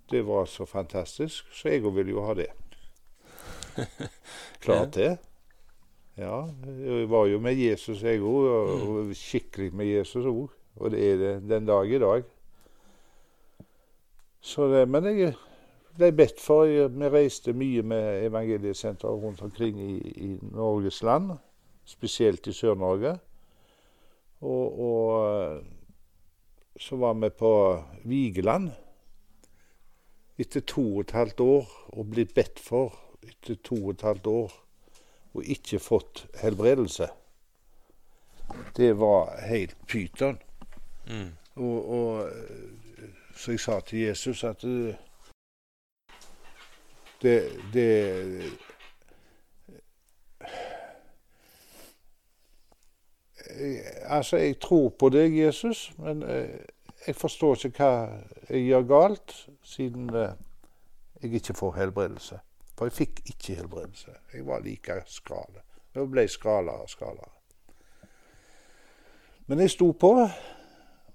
Det 0.09 0.23
var 0.25 0.45
så 0.45 0.65
fantastisk, 0.65 1.45
så 1.53 1.69
jeg 1.69 1.85
òg 1.85 1.93
ville 1.99 2.15
jo 2.15 2.23
ha 2.25 2.33
det. 2.33 2.49
Klart 4.63 4.95
det. 4.97 5.11
Ja, 6.17 6.47
jeg 6.65 7.09
var 7.09 7.27
jo 7.29 7.39
med 7.39 7.55
Jesus, 7.55 8.01
jeg 8.03 8.23
òg, 8.25 8.47
og 8.49 9.13
skikkelig 9.15 9.69
med 9.73 9.91
Jesus 9.91 10.25
òg. 10.25 10.49
Og 10.79 10.91
det 10.91 11.03
er 11.05 11.21
det 11.21 11.35
den 11.49 11.67
dag 11.67 11.91
i 11.91 11.99
dag. 11.99 12.25
Så 14.41 14.67
det, 14.71 14.87
men 14.89 15.05
jeg 15.05 15.33
ble 15.97 16.11
bedt 16.15 16.41
for. 16.41 16.65
Vi 16.65 17.09
reiste 17.11 17.53
mye 17.53 17.83
med 17.83 18.25
evangeliesenter 18.25 19.09
rundt 19.09 19.41
omkring 19.41 19.79
i, 19.83 19.95
i 19.99 20.29
Norges 20.41 21.03
land, 21.03 21.33
spesielt 21.85 22.47
i 22.47 22.55
Sør-Norge. 22.55 23.17
Og, 24.41 24.79
og, 24.79 25.63
så 26.79 26.95
var 26.95 27.13
vi 27.13 27.29
på 27.29 27.83
Vigeland 28.07 28.69
etter 30.39 30.63
to 30.63 30.83
og 30.95 31.01
et 31.01 31.11
halvt 31.11 31.39
år 31.43 31.73
og 31.91 32.11
blitt 32.13 32.31
bedt 32.35 32.59
for 32.63 32.95
etter 33.27 33.57
to 33.63 33.75
og 33.75 33.97
et 33.97 34.05
halvt 34.07 34.27
år 34.31 34.53
og 35.33 35.43
ikke 35.43 35.79
fått 35.83 36.23
helbredelse. 36.39 37.09
Det 38.77 38.93
var 38.97 39.35
helt 39.45 39.75
pyton. 39.87 40.39
Mm. 41.09 41.35
Og, 41.59 41.89
og, 41.89 42.31
så 43.35 43.51
jeg 43.51 43.59
sa 43.59 43.79
til 43.79 43.99
Jesus 43.99 44.43
at 44.43 44.63
det, 47.21 47.37
det 47.73 47.89
Altså, 54.05 54.37
jeg 54.37 54.59
tror 54.59 54.89
på 54.89 55.09
deg, 55.09 55.37
Jesus, 55.37 55.91
men 55.97 56.23
eh, 56.23 56.59
jeg 57.07 57.15
forstår 57.15 57.65
ikke 57.65 57.87
hva 57.87 58.19
jeg 58.49 58.65
gjør 58.67 58.85
galt, 58.89 59.35
siden 59.63 60.09
eh, 60.15 60.37
jeg 61.21 61.33
ikke 61.41 61.55
får 61.57 61.75
helbredelse. 61.77 62.39
For 62.77 62.87
jeg 62.87 62.95
fikk 62.95 63.19
ikke 63.27 63.57
helbredelse. 63.59 64.13
Jeg 64.33 64.45
var 64.47 64.63
like 64.63 65.01
skral. 65.11 65.59
Jeg 65.95 66.07
ble 66.11 66.27
skralere 66.31 66.85
og 66.85 66.89
skralere. 66.89 67.33
Men 69.47 69.59
jeg 69.59 69.73
sto 69.73 69.91
på. 69.91 70.13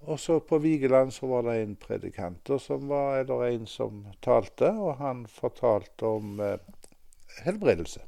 Og 0.04 0.20
så 0.20 0.36
på 0.44 0.58
Vigeland 0.60 1.14
så 1.16 1.26
var 1.26 1.46
det 1.46 1.54
en 1.62 1.76
predikant 1.80 2.50
som 2.60 2.88
var, 2.88 3.22
eller 3.22 3.46
en 3.46 3.66
som 3.66 4.02
talte, 4.22 4.68
og 4.68 4.98
han 5.00 5.24
fortalte 5.26 6.04
om 6.04 6.40
eh, 6.44 6.58
helbredelse. 7.46 8.02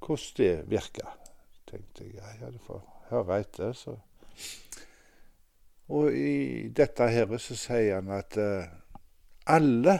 Hvordan 0.00 0.38
det 0.38 0.54
virka 0.70 1.12
tenkte 1.72 2.06
jeg 2.06 2.38
ja, 2.40 2.50
du 2.52 2.60
får 2.62 2.82
høre 3.10 3.40
etter. 3.42 3.72
Så. 3.76 3.96
Og 5.92 6.12
i 6.14 6.68
dette 6.68 7.08
her 7.10 7.36
så 7.42 7.56
sier 7.58 7.98
han 7.98 8.12
at 8.14 8.38
uh, 8.40 8.68
alle 9.50 9.98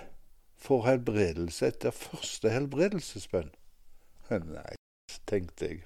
får 0.62 0.86
helbredelse 0.86 1.72
etter 1.72 1.94
første 1.96 2.52
helbredelsesbønn. 2.52 3.50
Nei, 4.32 4.74
tenkte 5.28 5.68
jeg 5.68 5.82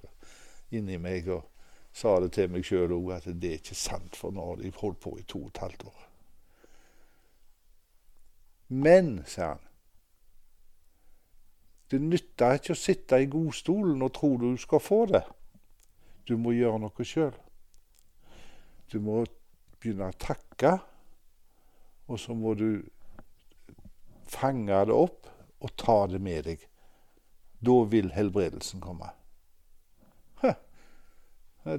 inni 0.76 0.98
meg 1.02 1.30
og 1.32 1.46
sa 1.96 2.18
det 2.20 2.34
til 2.36 2.50
meg 2.52 2.66
sjøl 2.66 2.92
òg, 2.92 3.14
at 3.16 3.30
det 3.30 3.50
er 3.50 3.62
ikke 3.62 3.78
sant, 3.78 4.18
for 4.18 4.34
nå 4.34 4.44
har 4.50 4.60
de 4.60 4.72
holdt 4.76 5.00
på 5.02 5.14
i 5.18 5.24
to 5.24 5.40
og 5.46 5.54
et 5.54 5.62
halvt 5.64 5.86
år. 5.88 6.02
Men, 8.68 9.22
sa 9.30 9.54
han, 9.54 9.64
det 11.90 12.00
nytter 12.02 12.58
ikke 12.58 12.74
å 12.74 12.78
sitte 12.78 13.18
i 13.22 13.28
godstolen 13.30 14.02
og 14.02 14.12
tro 14.16 14.32
du 14.42 14.48
skal 14.58 14.82
få 14.82 15.04
det. 15.12 15.22
Du 16.26 16.34
må 16.36 16.52
gjøre 16.56 16.80
noe 16.82 17.06
sjøl. 17.06 17.34
Du 18.90 18.98
må 19.02 19.22
begynne 19.78 20.10
å 20.10 20.18
takke, 20.18 20.72
og 22.06 22.18
så 22.22 22.34
må 22.34 22.54
du 22.58 22.82
fange 24.30 24.78
det 24.88 24.94
opp 24.94 25.28
og 25.62 25.72
ta 25.78 25.98
det 26.10 26.20
med 26.22 26.46
deg 26.46 26.64
Da 27.66 27.76
vil 27.90 28.10
helbredelsen 28.12 28.82
komme. 28.82 29.08
Hæ. 30.42 30.52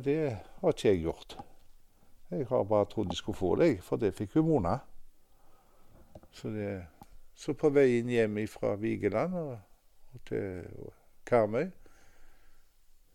Det 0.03 0.19
har 0.62 0.73
ikke 0.73 0.89
jeg 0.89 1.03
gjort. 1.03 1.38
Jeg 2.31 2.47
har 2.49 2.63
bare 2.67 2.88
trodd 2.91 3.12
jeg 3.13 3.19
skulle 3.19 3.39
få 3.39 3.55
det, 3.55 3.69
for 3.83 3.99
det 4.01 4.15
fikk 4.15 4.36
jo 4.36 4.43
Mona. 4.47 4.79
Så, 6.31 6.49
det, 6.51 6.71
så 7.36 7.53
på 7.53 7.69
veien 7.71 8.10
hjem 8.10 8.41
fra 8.51 8.73
Vigeland 8.75 9.36
og, 9.38 9.53
og 10.13 10.25
til 10.27 10.89
Karmøy, 11.25 11.69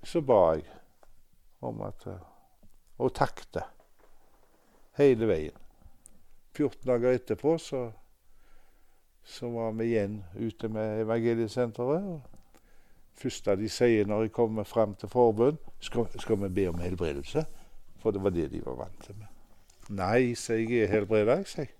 så 0.05 0.23
ba 0.25 0.41
jeg 0.55 0.82
om 1.63 1.81
at 1.87 2.07
Og 2.99 3.11
takte 3.15 3.63
hele 4.99 5.27
veien. 5.27 5.57
14 6.53 6.85
dager 6.87 7.17
etterpå 7.17 7.57
så, 7.59 7.87
så 9.25 9.49
var 9.51 9.73
vi 9.79 9.89
igjen 9.89 10.21
ute 10.37 10.69
med 10.69 11.01
Evangeliesenteret. 11.07 12.21
første 13.15 13.57
de 13.57 13.69
sier 13.69 14.07
når 14.07 14.23
jeg 14.23 14.33
kommer 14.33 14.65
fram 14.65 14.95
til 14.95 15.09
forbund, 15.09 15.59
skal, 15.81 16.09
skal 16.21 16.41
vi 16.43 16.49
be 16.49 16.67
om 16.69 16.79
helbredelse? 16.79 17.45
For 17.99 18.11
det 18.11 18.23
var 18.23 18.31
det 18.31 18.51
de 18.51 18.65
var 18.65 18.75
vant 18.75 19.05
til 19.05 19.17
med. 19.19 19.27
Nei, 19.91 20.35
sier 20.35 20.59
jeg, 20.59 20.71
jeg 20.71 20.83
er 20.83 20.93
helbreda, 20.93 21.37
jeg, 21.41 21.47
sier. 21.47 21.73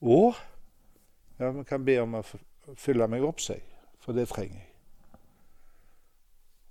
Å? 0.00 0.32
Ja, 1.40 1.50
vi 1.50 1.64
kan 1.68 1.84
be 1.84 1.96
om 2.02 2.14
å 2.18 2.22
fylle 2.76 3.08
meg 3.10 3.24
opp, 3.26 3.40
sier 3.42 3.60
jeg. 3.60 3.66
For 4.00 4.16
det 4.16 4.28
trenger 4.30 4.60
jeg. 4.60 4.68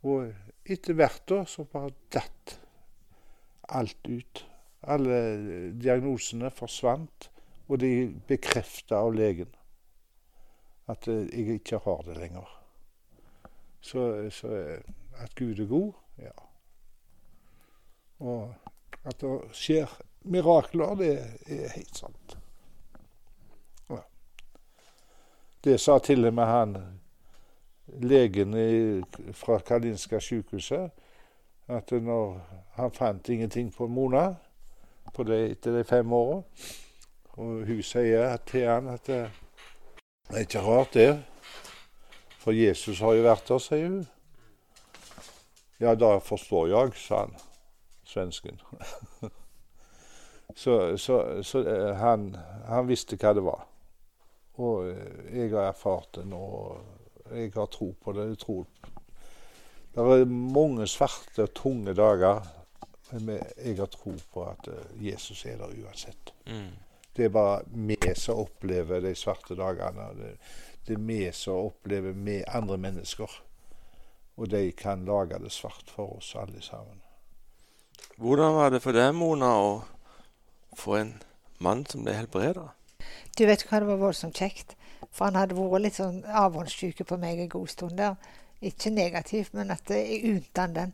Og 0.10 0.32
etter 0.74 0.98
hvert 0.98 1.26
da 1.30 1.44
så 1.50 1.66
bare 1.70 1.94
datt 2.14 2.56
alt 3.70 4.10
ut. 4.10 4.46
Alle 4.90 5.20
diagnosene 5.76 6.52
forsvant, 6.56 7.30
og 7.70 7.82
de 7.84 7.92
bekrefta 8.30 9.02
av 9.04 9.14
legen 9.14 9.52
at 10.90 11.06
jeg 11.06 11.60
ikke 11.60 11.82
har 11.86 12.02
det 12.08 12.16
lenger. 12.18 12.48
Så, 13.82 14.02
så 14.34 14.48
at 15.22 15.36
Gud 15.36 15.60
er 15.60 15.68
god, 15.70 15.92
ja. 16.18 16.34
Og 18.20 18.56
at 19.08 19.22
det 19.22 19.36
skjer 19.56 19.92
mirakler, 20.28 20.96
det 21.00 21.12
er 21.46 21.76
helt 21.76 21.96
sant. 21.96 22.38
Ja. 23.90 24.02
Det 25.64 25.78
sa 25.80 26.00
til 26.04 26.26
og 26.26 26.34
med 26.34 26.50
han 26.50 26.76
legen 28.02 28.54
i, 28.58 29.02
fra 29.34 29.60
Kalinska 29.66 30.20
sykehuset 30.20 30.92
at 31.70 31.92
når 31.92 32.40
han 32.78 32.92
fant 32.92 33.30
ingenting 33.30 33.74
på 33.74 33.88
Mona 33.88 34.36
på 35.14 35.24
det, 35.24 35.40
etter 35.52 35.78
de 35.78 35.84
fem 35.84 36.14
åra, 36.14 36.42
og 37.38 37.66
hun 37.66 37.82
sier 37.86 38.38
til 38.50 38.66
han 38.70 38.90
at 38.90 39.06
det 39.10 39.20
er 40.30 40.46
ikke 40.46 40.62
rart, 40.62 40.94
det. 40.94 41.24
For 42.40 42.52
Jesus 42.52 43.00
har 43.00 43.14
jo 43.18 43.26
vært 43.26 43.48
der, 43.50 43.62
sier 43.62 43.88
hun. 43.88 44.04
Ja, 45.80 45.96
da 45.96 46.18
forstår 46.20 46.68
jeg, 46.70 46.94
sa 47.00 47.24
han 47.26 47.36
svensken. 48.06 48.60
så, 50.62 50.98
så, 50.98 51.44
så 51.44 51.64
han, 51.98 52.36
han, 52.68 52.88
visste 52.88 53.18
hva 53.18 53.34
det 53.34 53.46
var. 53.46 53.66
Og 54.60 54.90
jeg 55.32 55.52
har 55.54 55.70
erfart 55.70 56.20
det 56.20 56.26
nå. 56.28 56.44
Jeg 57.34 57.52
har 57.56 57.66
tro 57.72 57.92
på 58.04 58.14
det. 58.14 58.28
Jeg 58.30 58.42
tror. 58.44 58.66
Det 59.94 60.06
er 60.06 60.26
mange 60.30 60.88
svarte 60.88 61.48
tunge 61.56 61.94
dager, 61.94 62.46
men 63.12 63.42
jeg 63.58 63.78
har 63.80 63.90
tro 63.92 64.14
på 64.34 64.46
at 64.46 64.70
Jesus 65.02 65.46
er 65.46 65.58
der 65.58 65.74
uansett. 65.84 66.34
Mm. 66.46 66.78
Det 67.16 67.26
er 67.26 67.30
bare 67.30 67.62
vi 67.74 67.98
som 68.16 68.40
opplever 68.46 69.02
de 69.02 69.16
svarte 69.16 69.58
dagene. 69.58 70.10
Det, 70.16 70.34
det 70.88 70.96
er 70.96 71.06
vi 71.06 71.32
som 71.36 71.66
opplever 71.70 72.14
med 72.14 72.44
andre 72.48 72.78
mennesker. 72.78 73.42
Og 74.40 74.50
de 74.50 74.72
kan 74.72 75.06
lage 75.06 75.40
det 75.44 75.52
svart 75.52 75.92
for 75.92 76.18
oss 76.18 76.36
alle 76.36 76.62
sammen. 76.62 77.02
Hvordan 78.16 78.56
var 78.56 78.70
det 78.70 78.82
for 78.84 78.96
deg, 78.96 79.12
Mona, 79.16 79.52
å 79.60 80.76
få 80.80 80.96
en 81.00 81.14
mann 81.60 81.84
som 81.88 82.06
ble 82.08 82.16
helbreda? 82.16 82.70
Du 83.36 83.46
vet 83.48 83.66
hva, 83.68 83.82
det 83.82 83.90
var 83.90 84.00
voldsomt 84.00 84.40
kjekt. 84.40 84.78
For 85.12 85.30
han 85.30 85.40
hadde 85.40 85.58
vært 85.58 85.86
litt 85.86 85.98
sånn 85.98 86.22
avhåndssyke 86.24 87.06
på 87.08 87.18
meg 87.22 87.42
en 87.42 87.52
god 87.52 87.72
stund 87.72 87.98
der. 87.98 88.16
Ikke 88.62 88.92
negativt, 88.92 89.54
men 89.56 89.72
at 89.72 89.90
jeg 89.90 90.22
unte 90.34 90.62
han 90.62 90.76
den. 90.76 90.94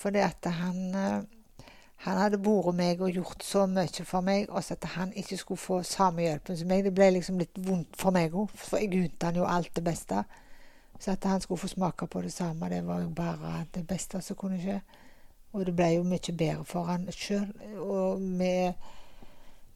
Fordi 0.00 0.22
at 0.24 0.46
han, 0.46 0.78
eh, 0.94 1.64
han 2.06 2.20
hadde 2.22 2.40
vært 2.44 2.76
meg 2.76 3.02
og 3.02 3.10
gjort 3.12 3.44
så 3.44 3.66
mye 3.66 4.04
for 4.06 4.24
meg, 4.24 4.48
og 4.48 4.64
så 4.64 4.78
at 4.78 4.84
han 4.94 5.12
ikke 5.12 5.36
skulle 5.36 5.60
få 5.60 5.82
samme 5.82 6.22
hjelpen 6.24 6.56
som 6.56 6.70
meg. 6.70 6.84
Det 6.84 6.94
ble 6.94 7.10
liksom 7.18 7.42
litt 7.42 7.58
vondt 7.58 7.98
for 8.00 8.14
meg 8.16 8.32
òg, 8.32 8.54
for 8.54 8.78
jeg 8.78 8.94
unte 9.02 9.26
han 9.26 9.42
jo 9.42 9.48
alt 9.48 9.74
det 9.76 9.84
beste. 9.84 10.24
Så 11.00 11.10
at 11.12 11.24
han 11.24 11.40
skulle 11.40 11.58
få 11.58 11.68
smake 11.68 12.06
på 12.06 12.22
det 12.22 12.32
samme, 12.32 12.68
det 12.68 12.86
var 12.86 13.00
jo 13.00 13.08
bare 13.08 13.66
det 13.74 13.86
beste 13.88 14.20
som 14.20 14.36
kunne 14.36 14.60
skje. 14.60 14.80
Og 15.52 15.66
det 15.66 15.74
ble 15.76 15.86
jo 15.96 16.02
mye 16.06 16.32
bedre 16.32 16.64
for 16.64 16.86
han 16.86 17.08
sjøl. 17.10 17.48
Og 17.80 18.20
med, 18.20 18.72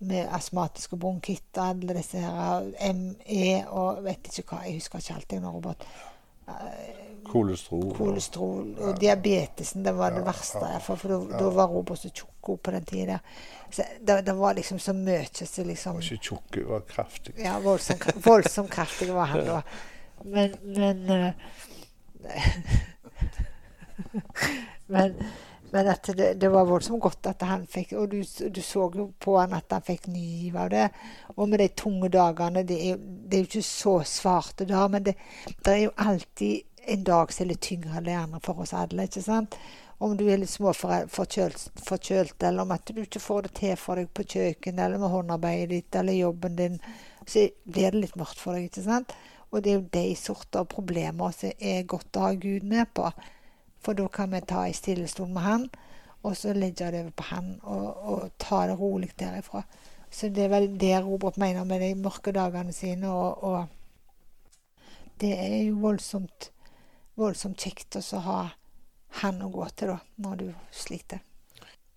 med 0.06 0.28
astmatiske 0.36 0.96
bronkitter, 1.00 1.62
alle 1.62 1.96
disse 1.96 2.20
her 2.20 2.66
ME 2.94 3.46
og 3.68 4.02
vet 4.04 4.30
ikke 4.30 4.50
hva, 4.50 4.64
jeg 4.66 4.80
husker 4.80 5.02
ikke 5.02 5.18
alt. 5.18 5.36
Jeg, 5.36 5.44
Robert. 5.44 5.86
Kolesterol. 7.24 7.94
Kolesterol 7.96 8.74
og 8.76 8.88
og 8.88 9.00
diabetesen, 9.00 9.84
det 9.84 9.94
var 9.96 10.12
det 10.12 10.26
verste. 10.26 10.60
Ja, 10.60 10.78
for, 10.78 11.00
for 11.00 11.14
da, 11.14 11.38
ja. 11.40 11.50
var 11.56 11.70
Robert 11.72 11.98
så 11.98 12.10
tjukk 12.12 12.60
på 12.62 12.70
den 12.74 12.84
tida. 12.84 13.18
Det, 13.74 14.26
det, 14.26 14.36
var 14.36 14.54
liksom 14.54 14.78
så 14.78 14.92
mye 14.92 15.24
så 15.32 15.64
liksom 15.64 15.96
Var 15.96 16.02
ikke 16.02 16.24
tjukk, 16.28 16.58
var 16.68 16.80
kraftig. 16.88 17.34
Ja, 17.40 17.56
voldsomt, 17.64 18.04
voldsom 18.26 18.68
kraftig 18.68 19.14
var 19.14 19.26
han 19.32 19.46
da. 19.46 19.62
Men 20.24 20.54
Men, 20.62 21.10
uh, 21.10 21.32
men 24.86 25.24
men 25.74 25.88
at 25.90 26.06
det, 26.16 26.34
det, 26.38 26.48
var 26.54 26.68
voldsomt 26.68 27.02
godt 27.02 27.26
at 27.26 27.40
han 27.42 27.64
fikk 27.66 27.96
Og 27.98 28.12
du, 28.12 28.20
du, 28.22 28.60
så 28.62 28.84
jo 28.94 29.08
på 29.18 29.32
han 29.40 29.56
at 29.56 29.72
han 29.74 29.82
fikk 29.82 30.06
nyv 30.06 30.58
av 30.62 30.68
det. 30.70 30.84
Og 31.34 31.48
med 31.50 31.58
de 31.58 31.66
tunge 31.74 32.10
dagene 32.14 32.62
Det 32.62 32.76
er, 32.92 33.00
det 33.00 33.38
er 33.38 33.42
jo 33.42 33.48
ikke 33.48 33.66
så 33.66 33.94
svarte 34.06 34.68
dager, 34.70 34.92
men 34.92 35.08
det, 35.08 35.16
det, 35.56 35.72
er 35.72 35.82
jo 35.88 35.96
alltid 35.96 36.94
en 36.94 37.02
dag 37.08 37.32
som 37.32 37.44
er 37.44 37.50
litt 37.50 37.64
tyngre 37.66 37.98
enn 37.98 38.06
de 38.06 38.14
andre 38.20 38.42
for 38.44 38.62
oss 38.62 38.74
alle. 38.76 39.08
ikke 39.08 39.24
sant? 39.24 39.58
Om 39.98 40.14
du 40.18 40.24
er 40.28 40.38
litt 40.38 40.52
småforkjølt, 40.52 41.68
forkjølt, 41.86 42.36
eller 42.42 42.62
om 42.62 42.74
at 42.74 42.94
du 42.94 43.02
ikke 43.02 43.22
får 43.22 43.46
det 43.46 43.54
til 43.58 43.76
for 43.80 43.98
deg 43.98 44.10
på 44.14 44.26
kjøkkenet, 44.26 44.82
eller 44.84 45.02
med 45.02 45.10
håndarbeidet 45.10 45.70
ditt, 45.72 45.98
eller 45.98 46.18
jobben 46.18 46.58
din, 46.58 46.80
så 47.26 47.46
blir 47.64 47.94
det 47.94 48.02
litt 48.02 48.18
mørkt 48.20 48.42
for 48.42 48.54
deg. 48.54 48.68
ikke 48.68 48.84
sant? 48.84 49.14
Og 49.50 49.62
det 49.62 49.72
er 49.72 49.80
jo 49.80 49.88
de 49.94 50.08
sorter 50.18 50.66
problemer 50.70 51.34
som 51.34 51.54
er 51.58 51.86
godt 51.88 52.18
å 52.18 52.28
ha 52.28 52.34
Gud 52.38 52.66
med 52.68 52.90
på. 52.94 53.10
For 53.84 53.96
da 53.96 54.06
kan 54.08 54.32
vi 54.32 54.40
ta 54.48 54.64
en 54.64 54.76
stillestol 54.76 55.28
med 55.28 55.44
han, 55.44 55.66
og 56.24 56.36
så 56.36 56.54
legge 56.56 56.90
det 56.90 57.02
over 57.04 57.12
på 57.16 57.26
han 57.28 57.50
og, 57.62 57.88
og 58.12 58.30
ta 58.40 58.62
det 58.70 58.78
rolig 58.80 59.10
derifra. 59.20 59.64
Så 60.10 60.30
det 60.32 60.46
er 60.46 60.52
vel 60.52 60.68
det 60.80 60.94
Robert 61.04 61.36
mener 61.36 61.66
med 61.68 61.82
de 61.82 61.94
mørke 61.98 62.32
dagene 62.32 62.72
sine. 62.72 63.10
Og, 63.10 63.44
og 63.44 63.66
det 65.20 65.34
er 65.34 65.56
jo 65.66 65.80
voldsomt, 65.82 66.50
voldsomt 67.18 67.60
kjekt 67.60 67.98
å 67.98 68.24
ha 68.24 68.40
han 69.20 69.42
å 69.42 69.50
gå 69.52 69.68
til 69.76 69.94
da, 69.94 70.00
når 70.22 70.40
du 70.40 70.48
sliter. 70.74 71.20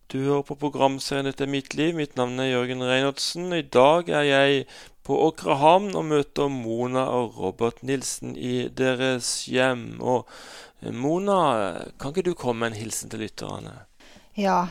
Du 0.07 0.21
hører 0.23 0.43
på 0.47 0.55
programserien 0.55 1.25
'Dette 1.25 1.43
er 1.43 1.51
mitt 1.51 1.73
liv'. 1.75 1.95
Mitt 1.95 2.15
navn 2.15 2.39
er 2.39 2.53
Jørgen 2.53 2.83
Reinertsen. 2.83 3.51
I 3.53 3.61
dag 3.61 4.09
er 4.09 4.23
jeg 4.23 4.65
på 5.03 5.17
Åkrehamn 5.25 5.95
og 5.95 6.05
møter 6.05 6.47
Mona 6.47 7.03
og 7.11 7.35
Robert 7.37 7.83
Nilsen 7.83 8.37
i 8.37 8.67
deres 8.67 9.45
hjem. 9.51 9.99
Og 9.99 10.27
Mona, 10.93 11.39
kan 11.99 12.13
ikke 12.13 12.29
du 12.29 12.33
komme 12.37 12.65
med 12.65 12.73
en 12.73 12.81
hilsen 12.81 13.11
til 13.11 13.25
lytterne? 13.25 13.73
Ja. 14.37 14.67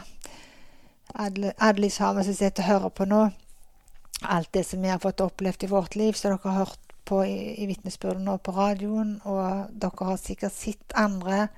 Alle 1.14 1.90
sammen 1.90 2.24
som 2.24 2.34
sitter 2.34 2.62
og 2.62 2.68
hører 2.68 2.88
på 2.88 3.04
nå. 3.08 3.22
Alt 4.22 4.54
det 4.54 4.64
som 4.66 4.82
vi 4.82 4.88
har 4.88 5.00
fått 5.02 5.20
opplevd 5.20 5.64
i 5.64 5.70
vårt 5.70 5.96
liv, 5.96 6.12
som 6.12 6.32
dere 6.32 6.50
har 6.50 6.64
hørt 6.64 6.94
på 7.06 7.22
i, 7.24 7.54
i 7.62 7.66
vitnesbyrdet 7.66 8.22
nå 8.24 8.38
på 8.38 8.54
radioen. 8.56 9.20
Og 9.24 9.72
dere 9.72 10.10
har 10.10 10.20
sikkert 10.20 10.56
sett 10.56 10.96
andre 10.96 11.48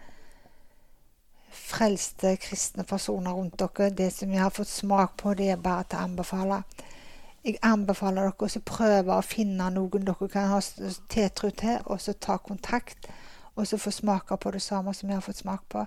frelste 1.55 2.37
kristne 2.40 2.85
personer 2.85 3.37
rundt 3.37 3.59
dere. 3.61 3.90
Det 3.90 4.11
som 4.14 4.31
vi 4.31 4.40
har 4.40 4.51
fått 4.51 4.68
smak 4.68 5.16
på, 5.23 5.35
det 5.35 5.51
er 5.53 5.62
bare 5.62 5.87
til 5.88 6.01
å 6.01 6.09
anbefale. 6.09 6.62
Jeg 7.44 7.61
anbefaler 7.62 8.29
dere 8.29 8.61
å 8.61 8.66
prøve 8.66 9.16
å 9.16 9.25
finne 9.25 9.71
noen 9.73 10.05
dere 10.09 10.29
kan 10.33 10.53
ha 10.53 10.61
tiltro 11.09 11.51
til, 11.51 11.79
og 11.87 12.01
så 12.03 12.12
ta 12.12 12.38
kontakt. 12.38 13.09
Og 13.59 13.66
så 13.66 13.79
få 13.79 13.90
smake 13.90 14.37
på 14.38 14.51
det 14.55 14.62
samme 14.62 14.94
som 14.94 15.11
jeg 15.11 15.18
har 15.18 15.25
fått 15.27 15.42
smak 15.42 15.64
på. 15.68 15.85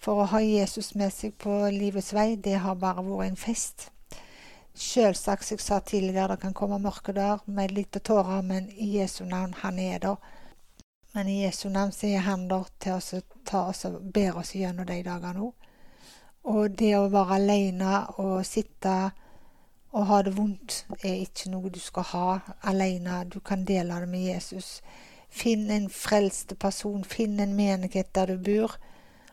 For 0.00 0.22
å 0.22 0.28
ha 0.30 0.40
Jesus 0.40 0.94
med 0.94 1.12
seg 1.12 1.34
på 1.42 1.52
livets 1.74 2.12
vei, 2.16 2.36
det 2.36 2.60
har 2.62 2.78
bare 2.78 3.02
vært 3.04 3.32
en 3.32 3.40
fest. 3.40 3.90
Selvsagt, 4.72 5.44
som 5.44 5.58
jeg 5.58 5.64
sa 5.64 5.80
tidligere, 5.84 6.36
det 6.36 6.44
kan 6.44 6.54
komme 6.56 6.78
mørke 6.80 7.12
dager 7.12 7.42
med 7.50 7.74
litt 7.74 7.98
tårer, 8.06 8.40
men 8.46 8.70
i 8.70 8.94
Jesu 8.94 9.24
navn, 9.26 9.56
han 9.60 9.78
er 9.82 9.98
der. 10.06 10.30
Men 11.12 11.28
i 11.28 11.42
Jesu 11.42 11.68
navn 11.68 11.92
så 11.92 12.06
er 12.06 12.22
han 12.24 12.46
der 12.48 12.70
til 12.78 12.96
å 12.96 13.20
ta 13.44 13.64
oss 13.72 13.84
og 13.90 13.98
bære 14.14 14.44
oss 14.44 14.54
gjennom 14.54 14.86
de 14.86 15.02
dagene 15.02 15.50
òg. 15.50 15.68
Og 16.48 16.70
det 16.78 16.94
å 16.96 17.10
være 17.12 17.36
alene 17.36 17.96
og 18.22 18.46
sitte 18.48 18.94
og 19.90 20.06
ha 20.06 20.22
det 20.22 20.36
vondt, 20.38 20.84
er 21.02 21.18
ikke 21.26 21.50
noe 21.50 21.68
du 21.74 21.80
skal 21.82 22.06
ha 22.14 22.26
alene. 22.70 23.24
Du 23.26 23.40
kan 23.44 23.66
dele 23.66 23.98
det 24.00 24.08
med 24.08 24.28
Jesus 24.30 24.78
Finn 25.30 25.70
en 25.70 25.90
frelste 25.90 26.54
person, 26.54 27.04
finn 27.04 27.40
en 27.40 27.54
menighet 27.54 28.14
der 28.14 28.26
du 28.26 28.38
bor, 28.38 28.76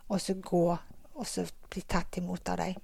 og 0.07 0.21
så 0.21 0.33
gå, 0.33 0.77
og 1.15 1.27
så 1.27 1.47
bli 1.69 1.81
tatt 1.81 2.17
imot 2.17 2.49
av 2.49 2.61
dem. 2.61 2.75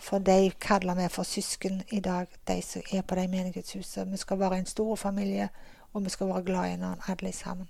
For 0.00 0.18
de 0.18 0.50
kaller 0.60 0.96
vi 0.96 1.08
for 1.12 1.28
søsken 1.28 1.82
i 1.92 2.00
dag, 2.00 2.26
de 2.48 2.62
som 2.64 2.82
er 2.92 3.02
på 3.02 3.18
de 3.18 3.26
menighetshusene. 3.28 4.10
Vi 4.10 4.16
skal 4.16 4.40
være 4.40 4.58
en 4.58 4.66
stor 4.66 4.96
familie, 4.96 5.50
og 5.92 6.04
vi 6.04 6.10
skal 6.10 6.32
være 6.32 6.42
glad 6.42 6.72
i 6.72 6.76
hverandre 6.76 7.12
alle 7.12 7.32
sammen. 7.32 7.68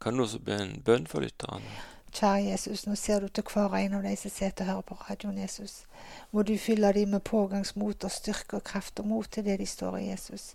Kan 0.00 0.16
du 0.16 0.22
også 0.22 0.38
be 0.38 0.54
en 0.60 0.82
bønn 0.84 1.06
for 1.06 1.24
lytterne? 1.24 1.64
Kjære 2.12 2.50
Jesus, 2.50 2.86
nå 2.86 2.94
ser 2.94 3.20
du 3.20 3.28
til 3.28 3.44
hver 3.54 3.72
en 3.78 3.94
av 3.96 4.02
de 4.04 4.10
som 4.20 4.30
sitter 4.30 4.66
og 4.66 4.70
hører 4.70 4.84
på 4.88 4.94
radioen, 4.94 5.38
Jesus. 5.38 5.84
Må 6.32 6.42
du 6.42 6.58
fylle 6.58 6.92
dem 6.92 7.08
med 7.08 7.24
pågangsmot 7.24 8.04
og 8.04 8.10
styrke 8.10 8.58
og 8.58 8.64
kraft 8.64 9.00
og 9.00 9.06
mot 9.08 9.30
til 9.32 9.44
det 9.44 9.58
de 9.60 9.66
står 9.66 9.96
i, 9.96 10.10
Jesus. 10.10 10.52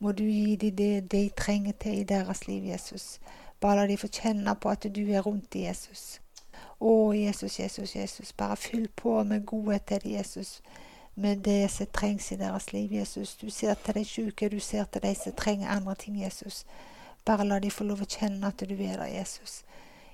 Må 0.00 0.12
du 0.12 0.24
gi 0.24 0.56
dem 0.56 0.76
det 0.76 1.10
de 1.12 1.28
trenger 1.36 1.72
til 1.72 1.98
i 2.00 2.04
deres 2.04 2.46
liv, 2.46 2.64
Jesus. 2.64 3.20
Bare 3.60 3.76
la 3.76 3.86
de 3.86 3.96
få 4.00 4.08
kjenne 4.08 4.54
på 4.56 4.70
at 4.72 4.86
du 4.96 5.00
er 5.12 5.20
rundt 5.20 5.54
i 5.54 5.66
Jesus. 5.66 6.20
Å, 6.80 7.12
Jesus, 7.12 7.58
Jesus, 7.60 7.96
Jesus. 7.96 8.32
Bare 8.32 8.56
fyll 8.56 8.88
på 8.96 9.18
med 9.24 9.44
godhet 9.46 9.84
til 9.84 10.00
dem, 10.00 10.14
Jesus. 10.16 10.62
Med 11.14 11.44
det 11.44 11.70
som 11.70 11.86
trengs 11.92 12.32
i 12.32 12.36
deres 12.40 12.72
liv, 12.72 12.92
Jesus. 12.92 13.36
Du 13.36 13.50
ser 13.50 13.74
til 13.74 13.94
de 13.94 14.04
syke, 14.04 14.48
du 14.48 14.60
ser 14.60 14.84
til 14.84 15.02
de 15.02 15.14
som 15.14 15.36
trenger 15.36 15.68
andre 15.68 15.94
ting, 15.94 16.22
Jesus. 16.22 16.64
Bare 17.24 17.44
la 17.44 17.58
de 17.60 17.70
få 17.70 17.84
lov 17.84 18.00
å 18.00 18.08
kjenne 18.08 18.48
at 18.48 18.64
du 18.64 18.74
er 18.74 18.96
der, 18.96 19.06
Jesus. 19.18 19.60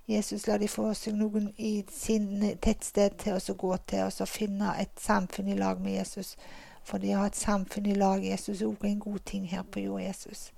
Jesus, 0.09 0.47
la 0.47 0.59
de 0.59 0.69
få 0.69 0.93
seg 0.95 1.15
noen 1.15 1.53
i 1.59 1.85
sin 1.91 2.43
tettsted 2.63 3.19
til 3.23 3.39
oss 3.39 3.51
å 3.51 3.59
gå 3.59 3.73
til 3.87 4.07
og 4.07 4.21
og 4.23 4.29
finne 4.31 4.75
et 4.83 4.99
samfunn 5.03 5.49
i 5.51 5.59
lag 5.59 5.81
med 5.83 6.01
Jesus. 6.01 6.37
For 6.87 7.03
det 7.03 7.17
å 7.17 7.25
ha 7.25 7.31
et 7.31 7.39
samfunn 7.39 7.89
i 7.91 7.97
lag, 7.99 8.23
Jesus, 8.23 8.61
er 8.63 8.71
også 8.71 8.87
en 8.87 9.01
god 9.03 9.25
ting 9.27 9.49
her 9.51 9.65
på 9.67 9.83
jord, 9.83 10.05
Jesus. 10.05 10.53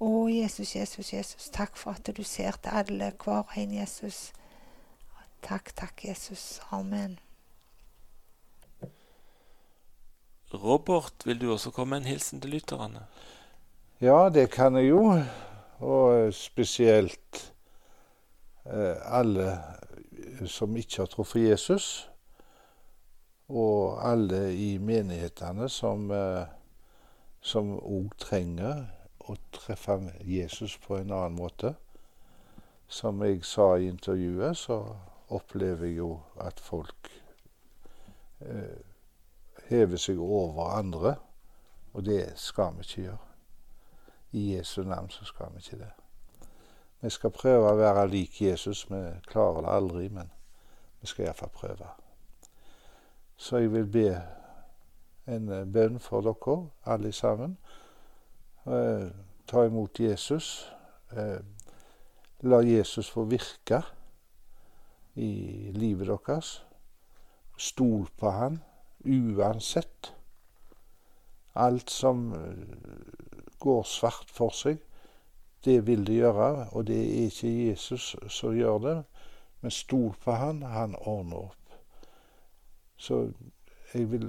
Å, 0.00 0.08
Jesus, 0.32 0.72
Jesus, 0.74 1.12
Jesus, 1.12 1.50
takk 1.52 1.76
for 1.76 1.92
at 1.92 2.08
du 2.16 2.22
ser 2.24 2.56
til 2.64 2.72
alle, 2.80 3.12
hver 3.20 3.52
en, 3.60 3.74
Jesus. 3.76 4.30
Takk, 5.44 5.74
takk, 5.76 6.06
Jesus. 6.08 6.62
Amen. 6.72 7.18
Robert, 10.54 11.26
vil 11.26 11.40
du 11.40 11.50
også 11.52 11.70
komme 11.74 11.96
med 11.96 12.04
en 12.04 12.14
hilsen 12.14 12.40
til 12.40 12.56
lytterne? 12.56 13.04
Ja, 14.00 14.30
det 14.32 14.48
kan 14.54 14.76
jeg 14.80 14.88
jo. 14.94 15.02
Og 15.84 16.34
spesielt 16.34 17.52
eh, 18.64 18.96
alle 19.04 19.58
som 20.46 20.76
ikke 20.76 21.02
har 21.02 21.12
truffet 21.12 21.50
Jesus. 21.50 22.08
Og 23.48 24.00
alle 24.08 24.54
i 24.56 24.78
menighetene 24.78 25.68
som 25.68 26.10
eh, 26.10 26.46
òg 27.54 28.14
trenger 28.18 28.86
å 29.28 29.36
treffe 29.52 29.98
Jesus 30.24 30.78
på 30.80 30.96
en 30.96 31.12
annen 31.12 31.36
måte. 31.36 31.74
Som 32.88 33.22
jeg 33.24 33.44
sa 33.44 33.74
i 33.76 33.88
intervjuet, 33.88 34.56
så 34.56 34.78
opplever 35.28 35.88
jeg 35.88 35.98
jo 35.98 36.10
at 36.40 36.60
folk 36.60 37.10
eh, 38.40 38.80
hever 39.68 40.00
seg 40.00 40.20
over 40.20 40.72
andre. 40.78 41.16
Og 41.94 42.04
det 42.04 42.34
skal 42.40 42.74
vi 42.78 42.86
ikke 42.86 43.02
gjøre. 43.02 43.20
I 44.34 44.56
Jesu 44.56 44.82
navn 44.82 45.10
så 45.10 45.24
skal 45.24 45.52
vi 45.54 45.62
ikke 45.62 45.82
det. 45.84 45.92
Vi 47.00 47.10
skal 47.10 47.30
prøve 47.30 47.70
å 47.70 47.76
være 47.76 48.08
lik 48.08 48.40
Jesus. 48.42 48.86
Vi 48.90 49.02
klarer 49.28 49.62
det 49.62 49.76
aldri, 49.76 50.08
men 50.08 50.32
vi 51.00 51.06
skal 51.06 51.28
iallfall 51.28 51.52
prøve. 51.54 51.92
Så 53.36 53.56
jeg 53.56 53.72
vil 53.72 53.86
be 53.86 54.08
en 55.26 55.48
eh, 55.48 55.66
bønn 55.66 55.98
for 56.00 56.24
dere, 56.24 56.56
alle 56.86 57.12
sammen. 57.12 57.56
Eh, 58.66 59.08
ta 59.46 59.64
imot 59.66 60.00
Jesus. 60.00 60.70
Eh, 61.12 61.40
la 62.44 62.60
Jesus 62.62 63.10
få 63.10 63.24
virke 63.24 63.82
i 65.14 65.70
livet 65.74 66.10
deres. 66.10 66.58
Stol 67.58 68.08
på 68.18 68.30
han 68.30 68.60
uansett. 69.04 70.12
Alt 71.54 71.90
som 71.90 72.32
går 73.62 73.82
svart 73.86 74.30
for 74.30 74.50
seg, 74.50 74.80
det 75.64 75.86
vil 75.86 76.02
det 76.06 76.16
gjøre, 76.18 76.66
og 76.74 76.86
det 76.88 76.96
er 76.98 77.28
ikke 77.28 77.52
Jesus 77.68 78.16
som 78.28 78.56
gjør 78.58 78.78
det. 78.82 78.96
Men 79.62 79.70
stol 79.70 80.16
på 80.24 80.34
han, 80.34 80.64
han 80.66 80.96
ordner 80.98 81.46
opp. 81.46 81.63
Så 82.96 83.32
jeg 83.94 84.10
vil 84.10 84.28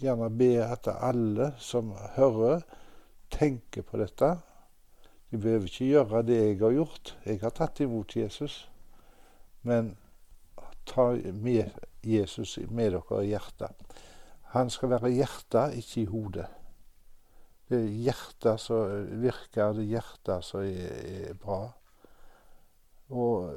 gjerne 0.00 0.30
be 0.30 0.50
at 0.64 0.88
alle 0.92 1.52
som 1.58 1.92
hører, 2.16 2.62
tenker 3.30 3.84
på 3.84 3.98
dette. 4.00 4.30
De 5.30 5.36
behøver 5.36 5.68
ikke 5.68 5.90
gjøre 5.92 6.22
det 6.24 6.36
jeg 6.38 6.58
har 6.62 6.76
gjort. 6.76 7.14
Jeg 7.26 7.40
har 7.42 7.52
tatt 7.56 7.80
imot 7.84 8.16
Jesus. 8.16 8.62
Men 9.62 9.96
ta 10.88 11.10
med 11.34 11.74
Jesus 12.04 12.58
med 12.70 12.94
dere 12.94 13.24
i 13.24 13.32
hjertet. 13.32 13.96
Han 14.54 14.70
skal 14.72 14.94
være 14.94 15.12
hjertet, 15.12 15.76
ikke 15.76 16.00
i 16.00 16.08
hodet. 16.08 16.46
Det 17.68 17.82
er 17.82 17.98
hjertet 18.06 18.62
som 18.62 19.10
virker, 19.20 19.74
det 19.76 19.84
er 19.84 19.90
hjertet 19.90 20.46
som 20.46 20.64
er, 20.64 20.94
er 21.28 21.34
bra. 21.36 21.66
Og 23.12 23.52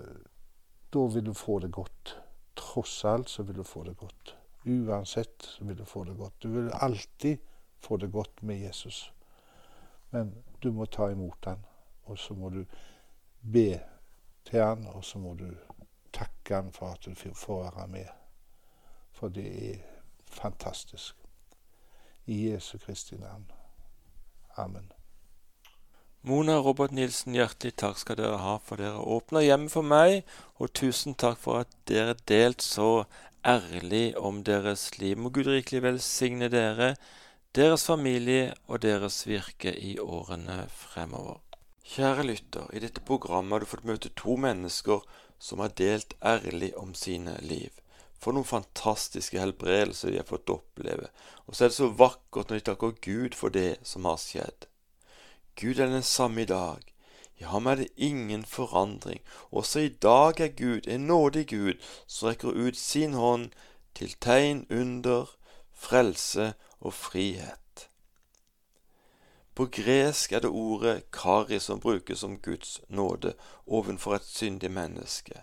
da 0.91 1.05
vil 1.13 1.25
du 1.29 1.33
få 1.33 1.61
det 1.63 1.71
godt. 1.71 2.17
Tross 2.71 3.05
alt 3.05 3.29
så 3.29 3.43
vil 3.43 3.55
du 3.55 3.63
få 3.63 3.83
det 3.83 3.97
godt. 3.97 4.37
Uansett 4.65 5.43
så 5.43 5.63
vil 5.63 5.77
du 5.77 5.85
få 5.85 6.03
det 6.03 6.17
godt. 6.17 6.43
Du 6.43 6.49
vil 6.49 6.69
alltid 6.73 7.37
få 7.79 7.97
det 7.97 8.11
godt 8.11 8.43
med 8.43 8.59
Jesus. 8.59 9.13
Men 10.09 10.43
du 10.63 10.71
må 10.71 10.85
ta 10.85 11.09
imot 11.11 11.45
han, 11.45 11.65
og 12.03 12.17
så 12.17 12.33
må 12.33 12.49
du 12.49 12.65
be 13.41 13.79
til 14.45 14.63
han, 14.63 14.87
og 14.87 15.03
så 15.05 15.19
må 15.19 15.33
du 15.33 15.49
takke 16.13 16.55
han 16.55 16.71
for 16.71 16.87
at 16.87 17.05
du 17.05 17.33
får 17.35 17.63
være 17.63 17.87
med. 17.87 18.07
For 19.11 19.27
det 19.27 19.71
er 19.71 19.77
fantastisk. 20.25 21.15
I 22.25 22.51
Jesu 22.51 22.77
Kristi 22.77 23.15
navn. 23.15 23.51
Amen. 24.57 24.91
Mona 26.23 26.59
Robert 26.61 26.91
Nilsen, 26.93 27.33
hjertelig 27.33 27.73
takk 27.81 27.97
skal 27.97 28.19
dere 28.19 28.37
ha 28.43 28.51
for 28.61 28.77
dere 28.77 28.99
åpner 29.01 29.41
hjemmet 29.41 29.73
for 29.73 29.81
meg, 29.81 30.19
og 30.61 30.69
tusen 30.77 31.15
takk 31.17 31.39
for 31.41 31.63
at 31.63 31.71
dere 31.89 32.13
delt 32.29 32.61
så 32.61 33.07
ærlig 33.41 34.13
om 34.21 34.43
deres 34.45 34.83
liv. 34.99 35.17
Må 35.17 35.31
Gud 35.33 35.49
rikelig 35.49 35.81
velsigne 35.81 36.51
dere, 36.53 36.91
deres 37.57 37.87
familie 37.89 38.53
og 38.67 38.83
deres 38.85 39.23
virke 39.25 39.73
i 39.73 39.95
årene 39.97 40.67
fremover. 40.69 41.41
Kjære 41.89 42.29
lytter, 42.29 42.69
i 42.69 42.85
dette 42.85 43.01
programmet 43.01 43.57
har 43.57 43.65
du 43.65 43.71
fått 43.73 43.89
møte 43.89 44.13
to 44.13 44.37
mennesker 44.37 45.01
som 45.41 45.65
har 45.65 45.73
delt 45.73 46.13
ærlig 46.21 46.75
om 46.77 46.93
sine 46.93 47.39
liv. 47.41 47.73
For 48.21 48.37
noen 48.37 48.45
fantastiske 48.45 49.41
helbredelser 49.41 50.13
de 50.13 50.21
har 50.21 50.29
fått 50.29 50.53
oppleve. 50.53 51.09
Og 51.49 51.57
så 51.57 51.65
er 51.65 51.73
det 51.73 51.81
så 51.81 51.89
vakkert 51.89 52.53
når 52.53 52.61
de 52.61 52.69
takker 52.69 52.99
Gud 53.01 53.33
for 53.33 53.49
det 53.49 53.79
som 53.81 54.05
har 54.05 54.21
skjedd. 54.21 54.69
Gud 55.55 55.79
er 55.79 55.85
den 55.85 56.03
samme 56.03 56.41
i 56.41 56.45
dag. 56.45 56.81
I 57.37 57.43
ham 57.43 57.65
er 57.65 57.75
det 57.75 57.87
ingen 57.97 58.45
forandring. 58.45 59.21
Også 59.51 59.79
i 59.79 59.89
dag 59.89 60.39
er 60.39 60.47
Gud 60.47 60.87
en 60.87 61.07
nådig 61.07 61.47
Gud 61.47 61.73
som 62.07 62.27
rekker 62.29 62.49
ut 62.49 62.77
sin 62.77 63.13
hånd 63.13 63.49
til 63.95 64.15
tegn, 64.21 64.67
under, 64.69 65.25
frelse 65.73 66.53
og 66.79 66.93
frihet. 66.93 67.89
På 69.55 69.65
gresk 69.65 70.31
er 70.31 70.39
det 70.39 70.49
ordet 70.49 71.11
kari 71.11 71.59
som 71.59 71.79
brukes 71.79 72.19
som 72.19 72.37
Guds 72.37 72.81
nåde 72.87 73.33
ovenfor 73.67 74.15
et 74.15 74.25
syndig 74.25 74.71
menneske. 74.71 75.41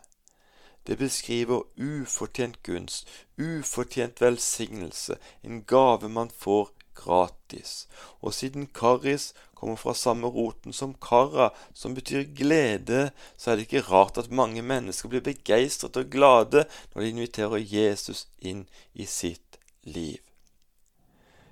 Det 0.87 0.99
beskriver 0.99 1.63
ufortjent 1.77 2.63
gunst, 2.63 3.09
ufortjent 3.39 4.21
velsignelse, 4.21 5.17
en 5.45 5.65
gave 5.65 6.09
man 6.09 6.31
får 6.31 6.71
gratis. 6.95 7.89
Og 8.21 8.35
siden 8.35 8.67
karis 8.67 9.35
kommer 9.59 9.77
fra 9.77 9.95
samme 9.95 10.31
roten 10.31 10.73
som 10.73 10.95
kara, 10.95 11.51
som 11.75 11.95
betyr 11.99 12.29
glede, 12.39 13.11
så 13.37 13.51
er 13.51 13.59
det 13.59 13.67
ikke 13.67 13.87
rart 13.91 14.19
at 14.19 14.31
mange 14.31 14.63
mennesker 14.63 15.11
blir 15.11 15.25
begeistret 15.27 15.99
og 15.99 16.11
glade 16.15 16.65
når 16.95 17.03
de 17.03 17.13
inviterer 17.13 17.67
Jesus 17.67 18.27
inn 18.39 18.65
i 18.95 19.07
sitt 19.07 19.59
liv. 19.83 20.23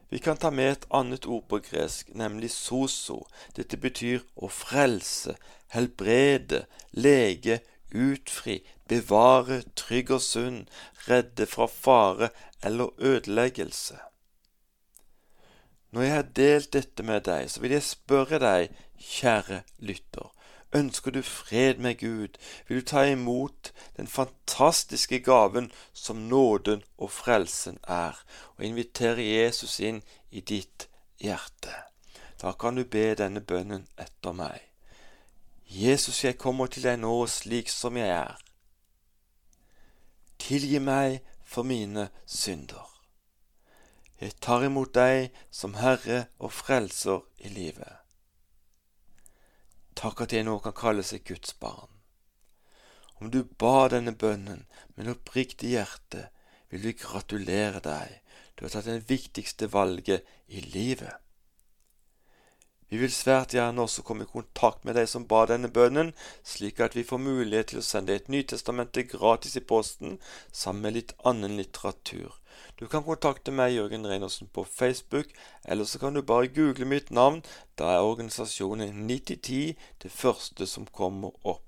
Vi 0.08 0.18
kan 0.22 0.38
ta 0.38 0.52
med 0.54 0.70
et 0.70 0.86
annet 0.94 1.26
ord 1.26 1.48
på 1.50 1.58
gresk, 1.66 2.14
nemlig 2.14 2.52
soso. 2.54 3.24
Dette 3.58 3.76
betyr 3.76 4.22
å 4.38 4.48
frelse, 4.48 5.34
helbrede, 5.74 6.62
lege, 6.94 7.58
utfri, 7.90 8.60
bevare 8.88 9.64
trygg 9.74 10.12
og 10.14 10.22
sunn, 10.22 10.60
redde 11.10 11.48
fra 11.50 11.66
fare 11.66 12.30
eller 12.62 12.94
ødeleggelse. 12.98 13.98
Når 15.96 16.02
jeg 16.02 16.14
har 16.14 16.26
delt 16.36 16.72
dette 16.74 17.02
med 17.08 17.22
deg, 17.24 17.46
så 17.48 17.60
vil 17.62 17.72
jeg 17.72 17.82
spørre 17.86 18.36
deg, 18.36 18.72
kjære 19.00 19.62
lytter, 19.80 20.26
ønsker 20.76 21.14
du 21.14 21.22
fred 21.24 21.78
med 21.80 21.94
Gud, 22.02 22.34
vil 22.68 22.82
du 22.82 22.84
ta 22.84 23.06
imot 23.08 23.70
den 23.96 24.06
fantastiske 24.06 25.22
gaven 25.24 25.70
som 25.96 26.26
nåden 26.28 26.82
og 26.98 27.10
frelsen 27.16 27.78
er, 27.88 28.20
og 28.58 28.64
invitere 28.68 29.24
Jesus 29.24 29.78
inn 29.80 30.02
i 30.28 30.42
ditt 30.44 30.84
hjerte. 31.16 31.72
Da 32.42 32.52
kan 32.52 32.76
du 32.76 32.84
be 32.84 33.14
denne 33.16 33.40
bønnen 33.40 33.86
etter 33.96 34.36
meg. 34.36 34.60
Jesus, 35.64 36.24
jeg 36.24 36.36
kommer 36.36 36.68
til 36.68 36.84
deg 36.90 37.00
nå 37.00 37.14
slik 37.24 37.72
som 37.72 37.96
jeg 37.96 38.12
er. 38.12 38.36
Tilgi 40.44 40.76
meg 40.76 41.22
for 41.40 41.64
mine 41.64 42.10
synder. 42.28 42.95
Jeg 44.16 44.38
tar 44.40 44.64
imot 44.64 44.94
deg 44.96 45.34
som 45.52 45.74
Herre 45.76 46.26
og 46.40 46.54
Frelser 46.56 47.26
i 47.44 47.50
livet. 47.52 48.00
Takk 49.96 50.22
at 50.24 50.32
jeg 50.32 50.46
nå 50.48 50.56
kan 50.64 50.76
kalle 50.76 51.04
seg 51.04 51.26
Guds 51.28 51.52
barn. 51.60 51.92
Om 53.20 53.30
du 53.32 53.42
ba 53.60 53.88
denne 53.92 54.12
bønnen 54.16 54.64
med 54.96 55.12
oppriktig 55.12 55.74
hjerte, 55.74 56.30
vil 56.72 56.82
vi 56.84 56.96
gratulere 56.96 57.80
deg. 57.84 58.18
Du 58.56 58.64
har 58.64 58.72
tatt 58.72 58.88
det 58.88 59.04
viktigste 59.08 59.68
valget 59.72 60.24
i 60.48 60.64
livet. 60.64 61.20
Vi 62.88 63.00
vil 63.00 63.12
svært 63.12 63.52
gjerne 63.56 63.82
også 63.82 64.04
komme 64.06 64.24
i 64.24 64.30
kontakt 64.30 64.84
med 64.86 64.94
deg 64.96 65.08
som 65.10 65.26
ba 65.28 65.42
denne 65.50 65.68
bønnen, 65.68 66.12
slik 66.46 66.80
at 66.80 66.94
vi 66.96 67.04
får 67.04 67.20
mulighet 67.20 67.72
til 67.72 67.82
å 67.82 67.86
sende 67.86 68.14
et 68.14 68.30
Nytestamente 68.32 69.02
gratis 69.10 69.56
i 69.58 69.64
posten 69.64 70.20
sammen 70.52 70.86
med 70.86 70.96
litt 71.00 71.16
annen 71.26 71.56
litteratur. 71.58 72.36
Du 72.76 72.86
kan 72.88 73.04
kontakte 73.04 73.52
meg, 73.54 73.74
Jørgen 73.74 74.06
Reinersen, 74.06 74.48
på 74.52 74.64
Facebook, 74.64 75.30
eller 75.64 75.84
så 75.84 75.98
kan 75.98 76.14
du 76.14 76.22
bare 76.22 76.48
google 76.48 76.84
mitt 76.84 77.10
navn. 77.10 77.42
Da 77.78 77.94
er 77.94 78.06
organisasjonen 78.06 79.06
9010 79.06 79.76
det 80.02 80.12
første 80.12 80.66
som 80.66 80.86
kommer 80.86 81.32
opp. 81.42 81.62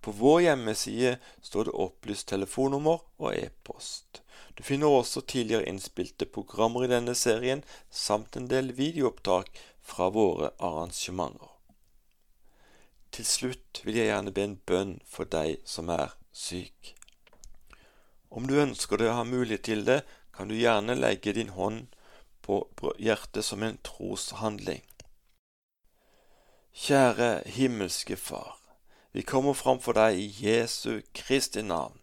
På 0.00 0.10
vår 0.10 0.40
hjemmeside 0.46 1.16
står 1.42 1.68
det 1.68 1.76
opplyst 1.84 2.28
telefonnummer 2.28 3.02
og 3.18 3.34
e-post. 3.34 4.22
Du 4.56 4.62
finner 4.64 4.88
også 4.88 5.20
tidligere 5.20 5.68
innspilte 5.68 6.24
programmer 6.26 6.86
i 6.86 6.92
denne 6.92 7.14
serien, 7.14 7.64
samt 7.90 8.36
en 8.36 8.48
del 8.48 8.72
videoopptak 8.76 9.50
fra 9.84 10.08
våre 10.08 10.54
arrangementer. 10.58 11.52
Til 13.12 13.26
slutt 13.28 13.82
vil 13.84 14.00
jeg 14.00 14.10
gjerne 14.10 14.32
be 14.32 14.44
en 14.44 14.60
bønn 14.68 14.94
for 15.08 15.28
deg 15.28 15.60
som 15.68 15.92
er 15.92 16.16
syk. 16.32 16.94
Om 18.30 18.48
du 18.48 18.58
ønsker 18.60 19.00
det 19.00 19.10
og 19.10 19.20
har 19.20 19.28
mulighet 19.28 19.64
til 19.68 19.84
det, 19.86 20.02
kan 20.36 20.48
du 20.48 20.56
gjerne 20.56 20.94
legge 20.94 21.32
din 21.32 21.54
hånd 21.56 21.86
på 22.46 22.92
hjertet 23.02 23.44
som 23.44 23.62
en 23.62 23.78
troshandling. 23.82 24.84
Kjære 26.76 27.42
himmelske 27.46 28.16
Far. 28.16 28.58
Vi 29.16 29.22
kommer 29.22 29.56
framfor 29.56 29.96
deg 29.96 30.18
i 30.20 30.26
Jesu 30.44 31.00
Kristi 31.16 31.62
navn. 31.64 31.96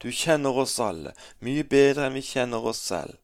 Du 0.00 0.08
kjenner 0.12 0.56
oss 0.64 0.78
alle 0.80 1.12
mye 1.44 1.64
bedre 1.68 2.06
enn 2.08 2.16
vi 2.16 2.22
kjenner 2.24 2.64
oss 2.64 2.80
selv. 2.88 3.18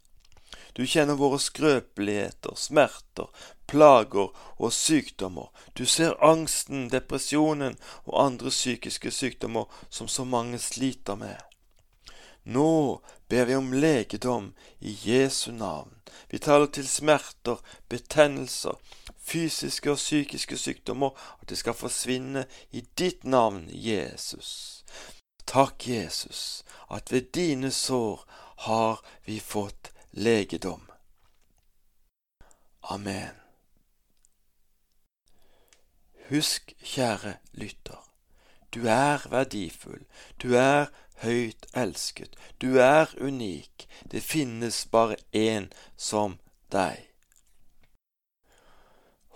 Du 0.76 0.84
kjenner 0.86 1.16
våre 1.16 1.38
skrøpeligheter, 1.40 2.52
smerter, 2.56 3.30
plager 3.66 4.30
og 4.58 4.72
sykdommer. 4.76 5.48
Du 5.74 5.86
ser 5.86 6.20
angsten, 6.24 6.90
depresjonen 6.92 7.78
og 8.04 8.20
andre 8.26 8.52
psykiske 8.52 9.10
sykdommer 9.10 9.72
som 9.88 10.08
så 10.08 10.24
mange 10.24 10.60
sliter 10.60 11.16
med. 11.16 11.40
Nå 12.44 13.00
ber 13.30 13.44
vi 13.44 13.54
om 13.54 13.72
legedom 13.72 14.54
i 14.78 14.98
Jesu 15.02 15.52
navn. 15.52 15.94
Vi 16.28 16.38
taler 16.38 16.66
til 16.66 16.88
smerter, 16.88 17.62
betennelser, 17.88 18.74
fysiske 19.18 19.90
og 19.90 19.96
psykiske 19.96 20.58
sykdommer, 20.58 21.10
at 21.42 21.48
det 21.48 21.58
skal 21.58 21.74
forsvinne 21.74 22.44
i 22.70 22.82
ditt 22.98 23.24
navn, 23.24 23.68
Jesus. 23.70 24.84
Takk, 25.46 25.88
Jesus, 25.88 26.64
at 26.90 27.12
ved 27.12 27.30
dine 27.34 27.70
sår 27.70 28.26
har 28.66 29.04
vi 29.26 29.40
fått 29.40 29.92
legedom. 30.12 30.90
Amen. 32.82 33.34
Husk, 36.30 36.74
kjære 36.82 37.36
lytter, 37.52 37.98
du 38.74 38.86
er 38.86 39.26
verdifull, 39.30 40.04
du 40.42 40.54
er 40.54 40.90
høyt 41.24 41.66
elsket, 41.76 42.36
du 42.60 42.78
er 42.80 43.12
unik, 43.20 43.86
det 44.10 44.22
finnes 44.22 44.86
bare 44.90 45.16
én 45.32 45.68
som 45.96 46.38
deg. 46.72 47.10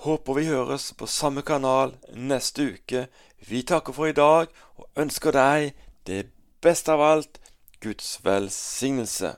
Håper 0.05 0.37
vi 0.37 0.45
høres 0.51 0.91
på 0.93 1.07
samme 1.09 1.41
kanal 1.43 1.95
neste 2.12 2.66
uke. 2.74 3.07
Vi 3.49 3.62
takker 3.62 3.97
for 3.97 4.11
i 4.11 4.16
dag 4.16 4.51
og 4.76 5.01
ønsker 5.01 5.32
deg 5.32 5.70
det 6.05 6.26
beste 6.61 6.93
av 6.93 7.01
alt 7.01 7.41
Guds 7.80 8.18
velsignelse. 8.24 9.37